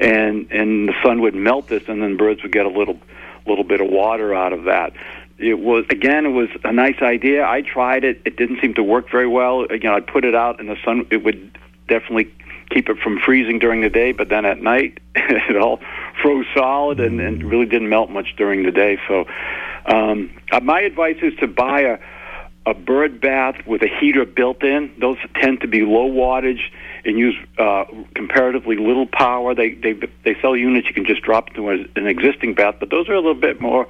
and 0.00 0.50
and 0.50 0.88
the 0.88 0.94
sun 1.04 1.20
would 1.20 1.34
melt 1.34 1.68
this 1.68 1.84
and 1.88 2.02
then 2.02 2.16
birds 2.16 2.42
would 2.42 2.52
get 2.52 2.66
a 2.66 2.68
little 2.68 2.98
little 3.46 3.64
bit 3.64 3.80
of 3.80 3.88
water 3.88 4.34
out 4.34 4.52
of 4.52 4.64
that. 4.64 4.92
It 5.38 5.58
was 5.58 5.84
again 5.88 6.26
it 6.26 6.30
was 6.30 6.48
a 6.64 6.72
nice 6.72 7.00
idea. 7.00 7.46
I 7.46 7.62
tried 7.62 8.04
it. 8.04 8.22
It 8.24 8.36
didn't 8.36 8.60
seem 8.60 8.74
to 8.74 8.82
work 8.82 9.10
very 9.10 9.28
well. 9.28 9.66
You 9.70 9.78
know 9.78 9.94
i'd 9.94 10.06
put 10.06 10.24
it 10.24 10.34
out 10.34 10.58
in 10.58 10.66
the 10.66 10.76
sun. 10.84 11.06
It 11.10 11.24
would 11.24 11.58
definitely 11.88 12.32
keep 12.70 12.88
it 12.88 12.98
from 12.98 13.18
freezing 13.18 13.58
during 13.58 13.82
the 13.82 13.90
day 13.90 14.12
but 14.12 14.30
then 14.30 14.46
at 14.46 14.62
night 14.62 14.98
it 15.14 15.56
all 15.58 15.78
froze 16.22 16.46
solid 16.56 17.00
and, 17.00 17.20
and 17.20 17.44
really 17.44 17.66
didn't 17.66 17.88
melt 17.88 18.10
much 18.10 18.34
during 18.36 18.64
the 18.64 18.72
day. 18.72 18.98
So 19.06 19.26
um, 19.86 20.30
uh, 20.50 20.60
my 20.60 20.80
advice 20.80 21.18
is 21.22 21.34
to 21.40 21.46
buy 21.46 21.80
a 21.82 21.98
a 22.64 22.74
bird 22.74 23.20
bath 23.20 23.66
with 23.66 23.82
a 23.82 23.88
heater 23.88 24.24
built 24.24 24.62
in. 24.62 24.92
Those 25.00 25.16
tend 25.40 25.60
to 25.62 25.68
be 25.68 25.82
low 25.82 26.08
wattage 26.08 26.60
and 27.04 27.18
use 27.18 27.34
uh, 27.58 27.84
comparatively 28.14 28.76
little 28.76 29.06
power. 29.06 29.54
They 29.54 29.74
they 29.74 29.94
they 30.24 30.36
sell 30.40 30.56
units 30.56 30.86
you 30.86 30.94
can 30.94 31.04
just 31.04 31.22
drop 31.22 31.48
into 31.48 31.70
an 31.70 32.06
existing 32.06 32.54
bath, 32.54 32.76
but 32.78 32.90
those 32.90 33.08
are 33.08 33.14
a 33.14 33.20
little 33.20 33.34
bit 33.34 33.60
more 33.60 33.88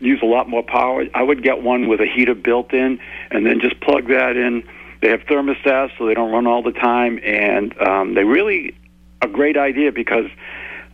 use 0.00 0.20
a 0.22 0.26
lot 0.26 0.48
more 0.48 0.62
power. 0.62 1.04
I 1.14 1.22
would 1.22 1.42
get 1.42 1.62
one 1.62 1.88
with 1.88 2.00
a 2.00 2.06
heater 2.06 2.34
built 2.34 2.72
in, 2.72 2.98
and 3.30 3.44
then 3.44 3.60
just 3.60 3.80
plug 3.80 4.08
that 4.08 4.36
in. 4.36 4.66
They 5.02 5.08
have 5.08 5.20
thermostats, 5.20 5.90
so 5.98 6.06
they 6.06 6.14
don't 6.14 6.32
run 6.32 6.46
all 6.46 6.62
the 6.62 6.72
time, 6.72 7.18
and 7.22 7.76
um, 7.80 8.14
they 8.14 8.24
really 8.24 8.74
a 9.22 9.28
great 9.28 9.56
idea 9.56 9.92
because 9.92 10.26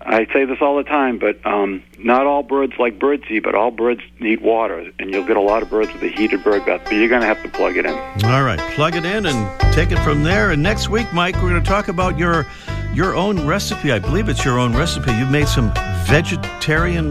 I 0.07 0.27
say 0.33 0.45
this 0.45 0.59
all 0.61 0.77
the 0.77 0.85
time, 0.85 1.19
but 1.19 1.45
um, 1.45 1.83
not 1.99 2.27
all 2.27 2.45
birds 2.45 2.75
like 2.79 2.99
birdseed, 2.99 3.42
but 3.42 3.57
all 3.57 3.73
birds 3.73 4.03
need 4.21 4.40
water, 4.40 4.90
and 5.01 5.12
you'll 5.12 5.27
get 5.27 5.37
a 5.37 5.40
lot 5.40 5.62
of 5.62 5.71
birds 5.71 5.92
with 5.92 6.03
a 6.03 6.09
heated 6.09 6.45
bird 6.45 6.64
bath. 6.64 6.83
But 6.85 6.92
you're 6.92 7.09
going 7.09 7.23
to 7.23 7.27
have 7.27 7.42
to 7.42 7.49
plug 7.49 7.77
it 7.77 7.87
in. 7.87 7.95
All 8.25 8.45
right, 8.45 8.59
plug 8.75 8.95
it 8.95 9.05
in 9.05 9.27
and 9.27 9.75
take 9.75 9.90
it 9.90 9.99
from 9.99 10.23
there. 10.23 10.53
And 10.53 10.62
next 10.62 10.88
week, 10.88 11.12
Mike, 11.12 11.35
we're 11.37 11.51
going 11.51 11.62
to 11.62 11.69
talk 11.69 11.88
about 11.88 12.16
your 12.16 12.47
your 12.95 13.16
own 13.16 13.47
recipe. 13.47 13.90
I 13.90 13.99
believe 13.99 14.29
it's 14.29 14.45
your 14.45 14.59
own 14.59 14.75
recipe. 14.75 15.12
You've 15.12 15.31
made 15.31 15.49
some 15.49 15.73
vegetarian 16.07 17.11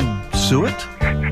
suet. 0.50 0.82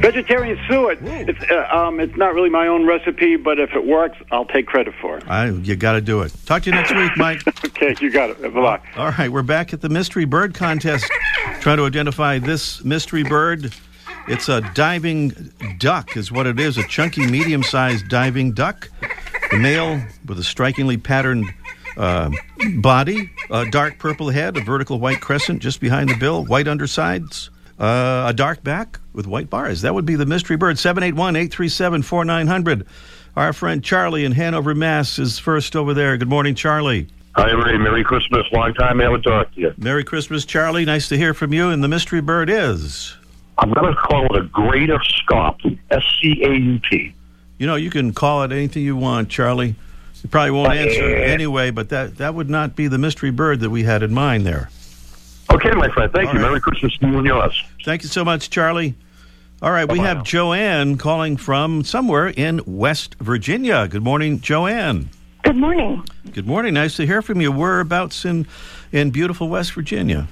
Vegetarian 0.01 0.59
suet. 0.67 0.97
It's 1.01 1.39
uh, 1.49 1.67
um, 1.71 1.99
it's 1.99 2.15
not 2.17 2.33
really 2.33 2.49
my 2.49 2.67
own 2.67 2.85
recipe, 2.85 3.35
but 3.35 3.59
if 3.59 3.73
it 3.73 3.85
works, 3.85 4.17
I'll 4.31 4.45
take 4.45 4.65
credit 4.65 4.93
for 4.99 5.17
it. 5.17 5.23
I, 5.27 5.49
you 5.49 5.75
got 5.75 5.93
to 5.93 6.01
do 6.01 6.21
it. 6.21 6.33
Talk 6.45 6.63
to 6.63 6.71
you 6.71 6.75
next 6.75 6.95
week, 6.95 7.11
Mike. 7.15 7.41
okay, 7.65 7.95
you 8.01 8.11
got 8.11 8.31
it. 8.31 8.41
Bye 8.41 8.49
bye. 8.49 8.81
All 8.97 9.11
right, 9.11 9.31
we're 9.31 9.43
back 9.43 9.71
at 9.71 9.81
the 9.81 9.89
mystery 9.89 10.25
bird 10.25 10.53
contest, 10.55 11.09
trying 11.59 11.77
to 11.77 11.85
identify 11.85 12.39
this 12.39 12.83
mystery 12.83 13.23
bird. 13.23 13.73
It's 14.27 14.49
a 14.49 14.61
diving 14.73 15.51
duck, 15.77 16.17
is 16.17 16.31
what 16.31 16.47
it 16.47 16.59
is. 16.59 16.77
A 16.77 16.83
chunky, 16.83 17.25
medium-sized 17.27 18.07
diving 18.07 18.53
duck. 18.53 18.89
The 19.51 19.57
male 19.57 20.01
with 20.25 20.39
a 20.39 20.43
strikingly 20.43 20.97
patterned 20.97 21.45
uh, 21.97 22.31
body, 22.77 23.29
a 23.51 23.69
dark 23.69 23.99
purple 23.99 24.29
head, 24.29 24.57
a 24.57 24.61
vertical 24.61 24.99
white 24.99 25.21
crescent 25.21 25.61
just 25.61 25.79
behind 25.79 26.09
the 26.09 26.15
bill, 26.15 26.45
white 26.45 26.67
undersides, 26.67 27.49
uh, 27.83 28.29
a 28.29 28.33
dark 28.33 28.63
back 28.63 28.99
with 29.11 29.27
white 29.27 29.49
bars. 29.49 29.81
That 29.81 29.93
would 29.93 30.05
be 30.05 30.15
the 30.15 30.25
mystery 30.25 30.55
bird. 30.55 30.79
781 30.79 31.35
837 31.35 32.01
4900. 32.01 32.87
Our 33.35 33.51
friend 33.51 33.83
Charlie 33.83 34.23
in 34.23 34.31
Hanover, 34.31 34.73
Mass. 34.73 35.19
is 35.19 35.37
first 35.37 35.75
over 35.75 35.93
there. 35.93 36.15
Good 36.15 36.29
morning, 36.29 36.55
Charlie. 36.55 37.07
Hi, 37.35 37.51
Ray. 37.51 37.77
Merry 37.77 38.03
Christmas. 38.03 38.45
Long 38.53 38.73
time 38.75 39.01
I 39.01 39.03
haven't 39.03 39.23
talked 39.23 39.55
to 39.55 39.61
you. 39.61 39.73
Merry 39.77 40.05
Christmas, 40.05 40.45
Charlie. 40.45 40.85
Nice 40.85 41.09
to 41.09 41.17
hear 41.17 41.33
from 41.33 41.51
you. 41.51 41.71
And 41.71 41.83
the 41.83 41.89
mystery 41.89 42.21
bird 42.21 42.49
is. 42.49 43.15
I'm 43.57 43.73
going 43.73 43.93
to 43.93 43.99
call 43.99 44.33
it 44.33 44.43
a 44.43 44.47
greater 44.47 44.99
scout. 45.03 45.59
S 45.91 46.03
C 46.21 46.41
A 46.41 46.53
U 46.53 46.79
T. 46.89 47.13
You 47.57 47.67
know, 47.67 47.75
you 47.75 47.89
can 47.89 48.13
call 48.13 48.43
it 48.43 48.51
anything 48.53 48.83
you 48.83 48.95
want, 48.95 49.29
Charlie. 49.29 49.75
You 50.21 50.29
probably 50.29 50.51
won't 50.51 50.71
answer 50.71 51.03
anyway, 51.03 51.71
but 51.71 51.89
that, 51.89 52.17
that 52.17 52.33
would 52.33 52.49
not 52.49 52.77
be 52.77 52.87
the 52.87 52.97
mystery 52.97 53.31
bird 53.31 53.59
that 53.59 53.69
we 53.69 53.83
had 53.83 54.03
in 54.03 54.13
mind 54.13 54.45
there. 54.45 54.69
Okay, 55.51 55.71
my 55.71 55.89
friend. 55.89 56.11
Thank 56.11 56.29
All 56.29 56.35
you. 56.35 56.41
right. 56.41 56.49
Merry 56.49 56.61
Christmas 56.61 56.97
to 56.97 57.07
you 57.07 57.17
and 57.17 57.25
yours. 57.27 57.63
Thank 57.85 58.03
you 58.03 58.09
so 58.09 58.23
much, 58.25 58.49
Charlie. 58.49 58.95
All 59.61 59.71
right, 59.71 59.89
we 59.89 59.97
Bye-bye 59.99 60.07
have 60.07 60.17
now. 60.17 60.23
Joanne 60.23 60.97
calling 60.97 61.37
from 61.37 61.83
somewhere 61.83 62.27
in 62.27 62.61
West 62.65 63.15
Virginia. 63.19 63.87
Good 63.87 64.03
morning, 64.03 64.41
Joanne. 64.41 65.09
Good 65.43 65.55
morning. 65.55 66.03
Good 66.31 66.47
morning. 66.47 66.73
Nice 66.73 66.95
to 66.97 67.05
hear 67.05 67.21
from 67.21 67.39
you. 67.41 67.51
Whereabouts 67.51 68.25
in 68.25 68.47
in 68.91 69.11
beautiful 69.11 69.49
West 69.49 69.73
Virginia? 69.73 70.27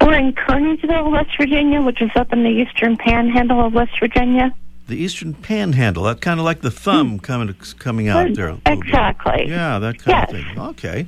We're 0.00 0.14
in 0.14 0.32
Kearneysville, 0.32 1.10
West 1.10 1.30
Virginia, 1.38 1.82
which 1.82 2.00
is 2.00 2.10
up 2.16 2.32
in 2.32 2.42
the 2.42 2.48
eastern 2.50 2.96
panhandle 2.96 3.64
of 3.64 3.74
West 3.74 3.92
Virginia. 4.00 4.54
The 4.90 4.96
Eastern 4.96 5.34
Panhandle. 5.34 6.02
That 6.02 6.20
kind 6.20 6.40
of 6.40 6.44
like 6.44 6.62
the 6.62 6.70
thumb 6.70 7.20
coming 7.20 7.54
coming 7.78 8.08
out 8.08 8.34
there. 8.34 8.48
a 8.48 8.54
little 8.54 8.60
bit. 8.64 8.78
Exactly. 8.78 9.48
Yeah, 9.48 9.78
that 9.78 9.98
kind 10.02 10.24
of 10.24 10.30
thing. 10.30 10.58
Okay. 10.58 11.06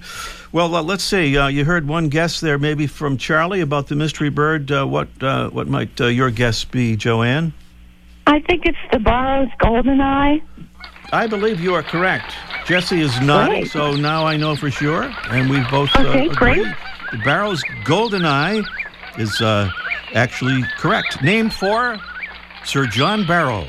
Well, 0.52 0.72
uh, 0.76 0.82
let's 0.82 1.02
see. 1.02 1.36
Uh, 1.36 1.48
you 1.48 1.64
heard 1.64 1.88
one 1.88 2.08
guess 2.08 2.38
there, 2.40 2.58
maybe 2.58 2.86
from 2.86 3.16
Charlie 3.16 3.60
about 3.60 3.88
the 3.88 3.96
mystery 3.96 4.28
bird. 4.30 4.70
Uh, 4.70 4.86
what 4.86 5.08
uh, 5.20 5.50
what 5.50 5.66
might 5.66 6.00
uh, 6.00 6.06
your 6.06 6.30
guess 6.30 6.64
be, 6.64 6.94
Joanne? 6.94 7.52
I 8.28 8.38
think 8.38 8.66
it's 8.66 8.78
the 8.92 9.00
Barrow's 9.00 9.48
Golden 9.58 10.00
Eye. 10.00 10.40
I 11.12 11.26
believe 11.26 11.58
you 11.60 11.74
are 11.74 11.82
correct. 11.82 12.32
Jesse 12.64 13.00
is 13.00 13.20
nodding, 13.20 13.62
Great. 13.62 13.70
so 13.72 13.94
now 13.96 14.24
I 14.24 14.36
know 14.36 14.54
for 14.54 14.70
sure, 14.70 15.12
and 15.28 15.50
we've 15.50 15.68
both 15.70 15.90
uh, 15.96 16.02
Okay, 16.02 16.28
great. 16.28 16.58
agreed. 16.60 16.76
The 17.10 17.18
Barrow's 17.24 17.64
Golden 17.84 18.24
Eye 18.24 18.62
is 19.18 19.40
uh, 19.40 19.68
actually 20.14 20.62
correct. 20.78 21.20
Named 21.20 21.52
for 21.52 21.98
Sir 22.64 22.86
John 22.86 23.26
Barrow, 23.26 23.66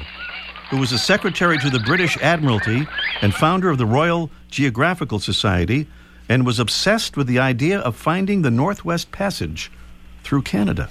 who 0.70 0.78
was 0.78 0.92
a 0.92 0.98
secretary 1.00 1.58
to 1.60 1.70
the 1.70 1.80
British 1.80 2.18
Admiralty 2.18 2.88
and 3.22 3.34
founder 3.34 3.70
of 3.70 3.78
the 3.78 3.86
Royal 3.86 4.30
Geographical 4.50 5.20
Society, 5.20 5.88
and 6.30 6.46
was 6.46 6.60
obsessed 6.60 7.18
with 7.18 7.28
the 7.28 7.40
idea 7.40 7.80
of 7.80 7.96
finding 7.96 8.42
the 8.44 8.52
Northwest 8.52 9.12
Passage 9.12 9.72
through 10.24 10.42
Canada. 10.44 10.90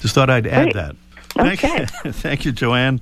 Just 0.00 0.14
thought 0.14 0.30
I'd 0.30 0.46
add 0.46 0.72
Great. 0.72 0.74
that. 0.74 0.96
Thank 1.30 1.64
Okay. 1.64 1.86
you, 2.04 2.12
thank 2.12 2.44
you, 2.44 2.52
Joanne. 2.52 3.00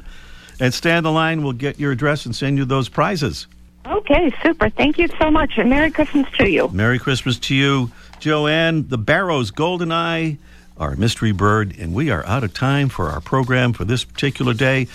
And 0.60 0.72
stay 0.72 0.92
on 0.92 1.02
the 1.02 1.10
line. 1.12 1.42
We'll 1.42 1.52
get 1.52 1.78
your 1.78 1.92
address 1.92 2.24
and 2.24 2.34
send 2.34 2.56
you 2.56 2.64
those 2.64 2.88
prizes. 2.88 3.46
Okay, 3.84 4.32
super. 4.42 4.70
Thank 4.70 4.96
you 4.98 5.08
so 5.20 5.30
much, 5.30 5.52
and 5.58 5.68
Merry 5.68 5.90
Christmas 5.90 6.26
to 6.38 6.48
you. 6.48 6.68
Merry 6.68 6.98
Christmas 7.00 7.38
to 7.40 7.54
you, 7.54 7.90
Joanne. 8.20 8.86
The 8.88 8.98
Barrow's 8.98 9.50
Golden 9.50 9.90
Eye, 9.92 10.38
our 10.76 10.96
mystery 10.96 11.32
bird, 11.32 11.76
and 11.78 11.94
we 11.94 12.10
are 12.10 12.24
out 12.26 12.44
of 12.44 12.54
time 12.54 12.88
for 12.88 13.08
our 13.08 13.20
program 13.20 13.72
for 13.72 13.84
this 13.84 14.04
particular 14.04 14.54
day. 14.54 14.86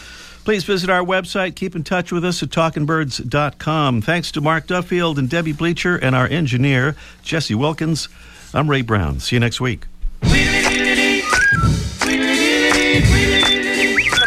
Please 0.43 0.63
visit 0.63 0.89
our 0.89 1.03
website. 1.03 1.55
Keep 1.55 1.75
in 1.75 1.83
touch 1.83 2.11
with 2.11 2.23
us 2.23 2.41
at 2.41 2.49
talkingbirds.com. 2.49 4.01
Thanks 4.01 4.31
to 4.31 4.41
Mark 4.41 4.67
Duffield 4.67 5.19
and 5.19 5.29
Debbie 5.29 5.53
Bleacher 5.53 5.97
and 5.97 6.15
our 6.15 6.27
engineer, 6.27 6.95
Jesse 7.21 7.55
Wilkins. 7.55 8.07
I'm 8.53 8.69
Ray 8.69 8.81
Brown. 8.81 9.19
See 9.19 9.35
you 9.35 9.39
next 9.41 9.59
week. 9.59 9.85
The 10.21 10.27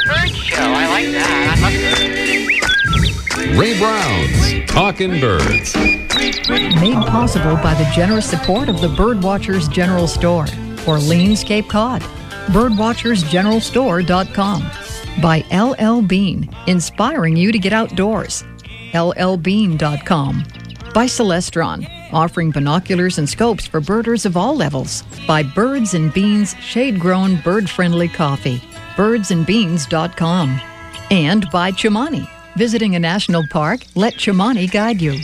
bird 0.06 0.30
show. 0.30 0.62
I 0.62 0.86
like 0.88 1.12
that. 1.12 1.56
I 1.56 1.60
must 1.60 3.58
Ray 3.58 3.78
Brown's 3.78 4.70
Talking 4.70 5.20
Birds. 5.20 5.74
Made 5.76 6.94
possible 7.06 7.56
by 7.56 7.74
the 7.74 7.90
generous 7.94 8.28
support 8.28 8.68
of 8.68 8.80
the 8.80 8.88
Birdwatchers 8.88 9.70
General 9.70 10.06
Store, 10.06 10.46
Orleans, 10.90 11.44
Cape 11.44 11.68
Cod. 11.68 12.02
Birdwatchersgeneralstore.com. 12.48 14.70
By 15.22 15.44
LL 15.52 16.02
Bean, 16.02 16.50
inspiring 16.66 17.36
you 17.36 17.52
to 17.52 17.58
get 17.58 17.72
outdoors. 17.72 18.42
LLbean.com. 18.92 20.44
By 20.92 21.06
Celestron, 21.06 21.88
offering 22.12 22.50
binoculars 22.50 23.18
and 23.18 23.28
scopes 23.28 23.68
for 23.68 23.80
birders 23.80 24.26
of 24.26 24.36
all 24.36 24.56
levels. 24.56 25.04
By 25.28 25.44
Birds 25.44 25.94
and 25.94 26.12
Beans 26.12 26.56
shade 26.56 26.98
grown 26.98 27.40
bird 27.42 27.70
friendly 27.70 28.08
coffee. 28.08 28.58
Birdsandbeans.com. 28.96 30.60
And 31.12 31.48
by 31.52 31.70
Chimani. 31.70 32.28
Visiting 32.56 32.96
a 32.96 32.98
national 32.98 33.46
park, 33.48 33.82
let 33.94 34.14
Chimani 34.14 34.68
guide 34.68 35.00
you. 35.00 35.20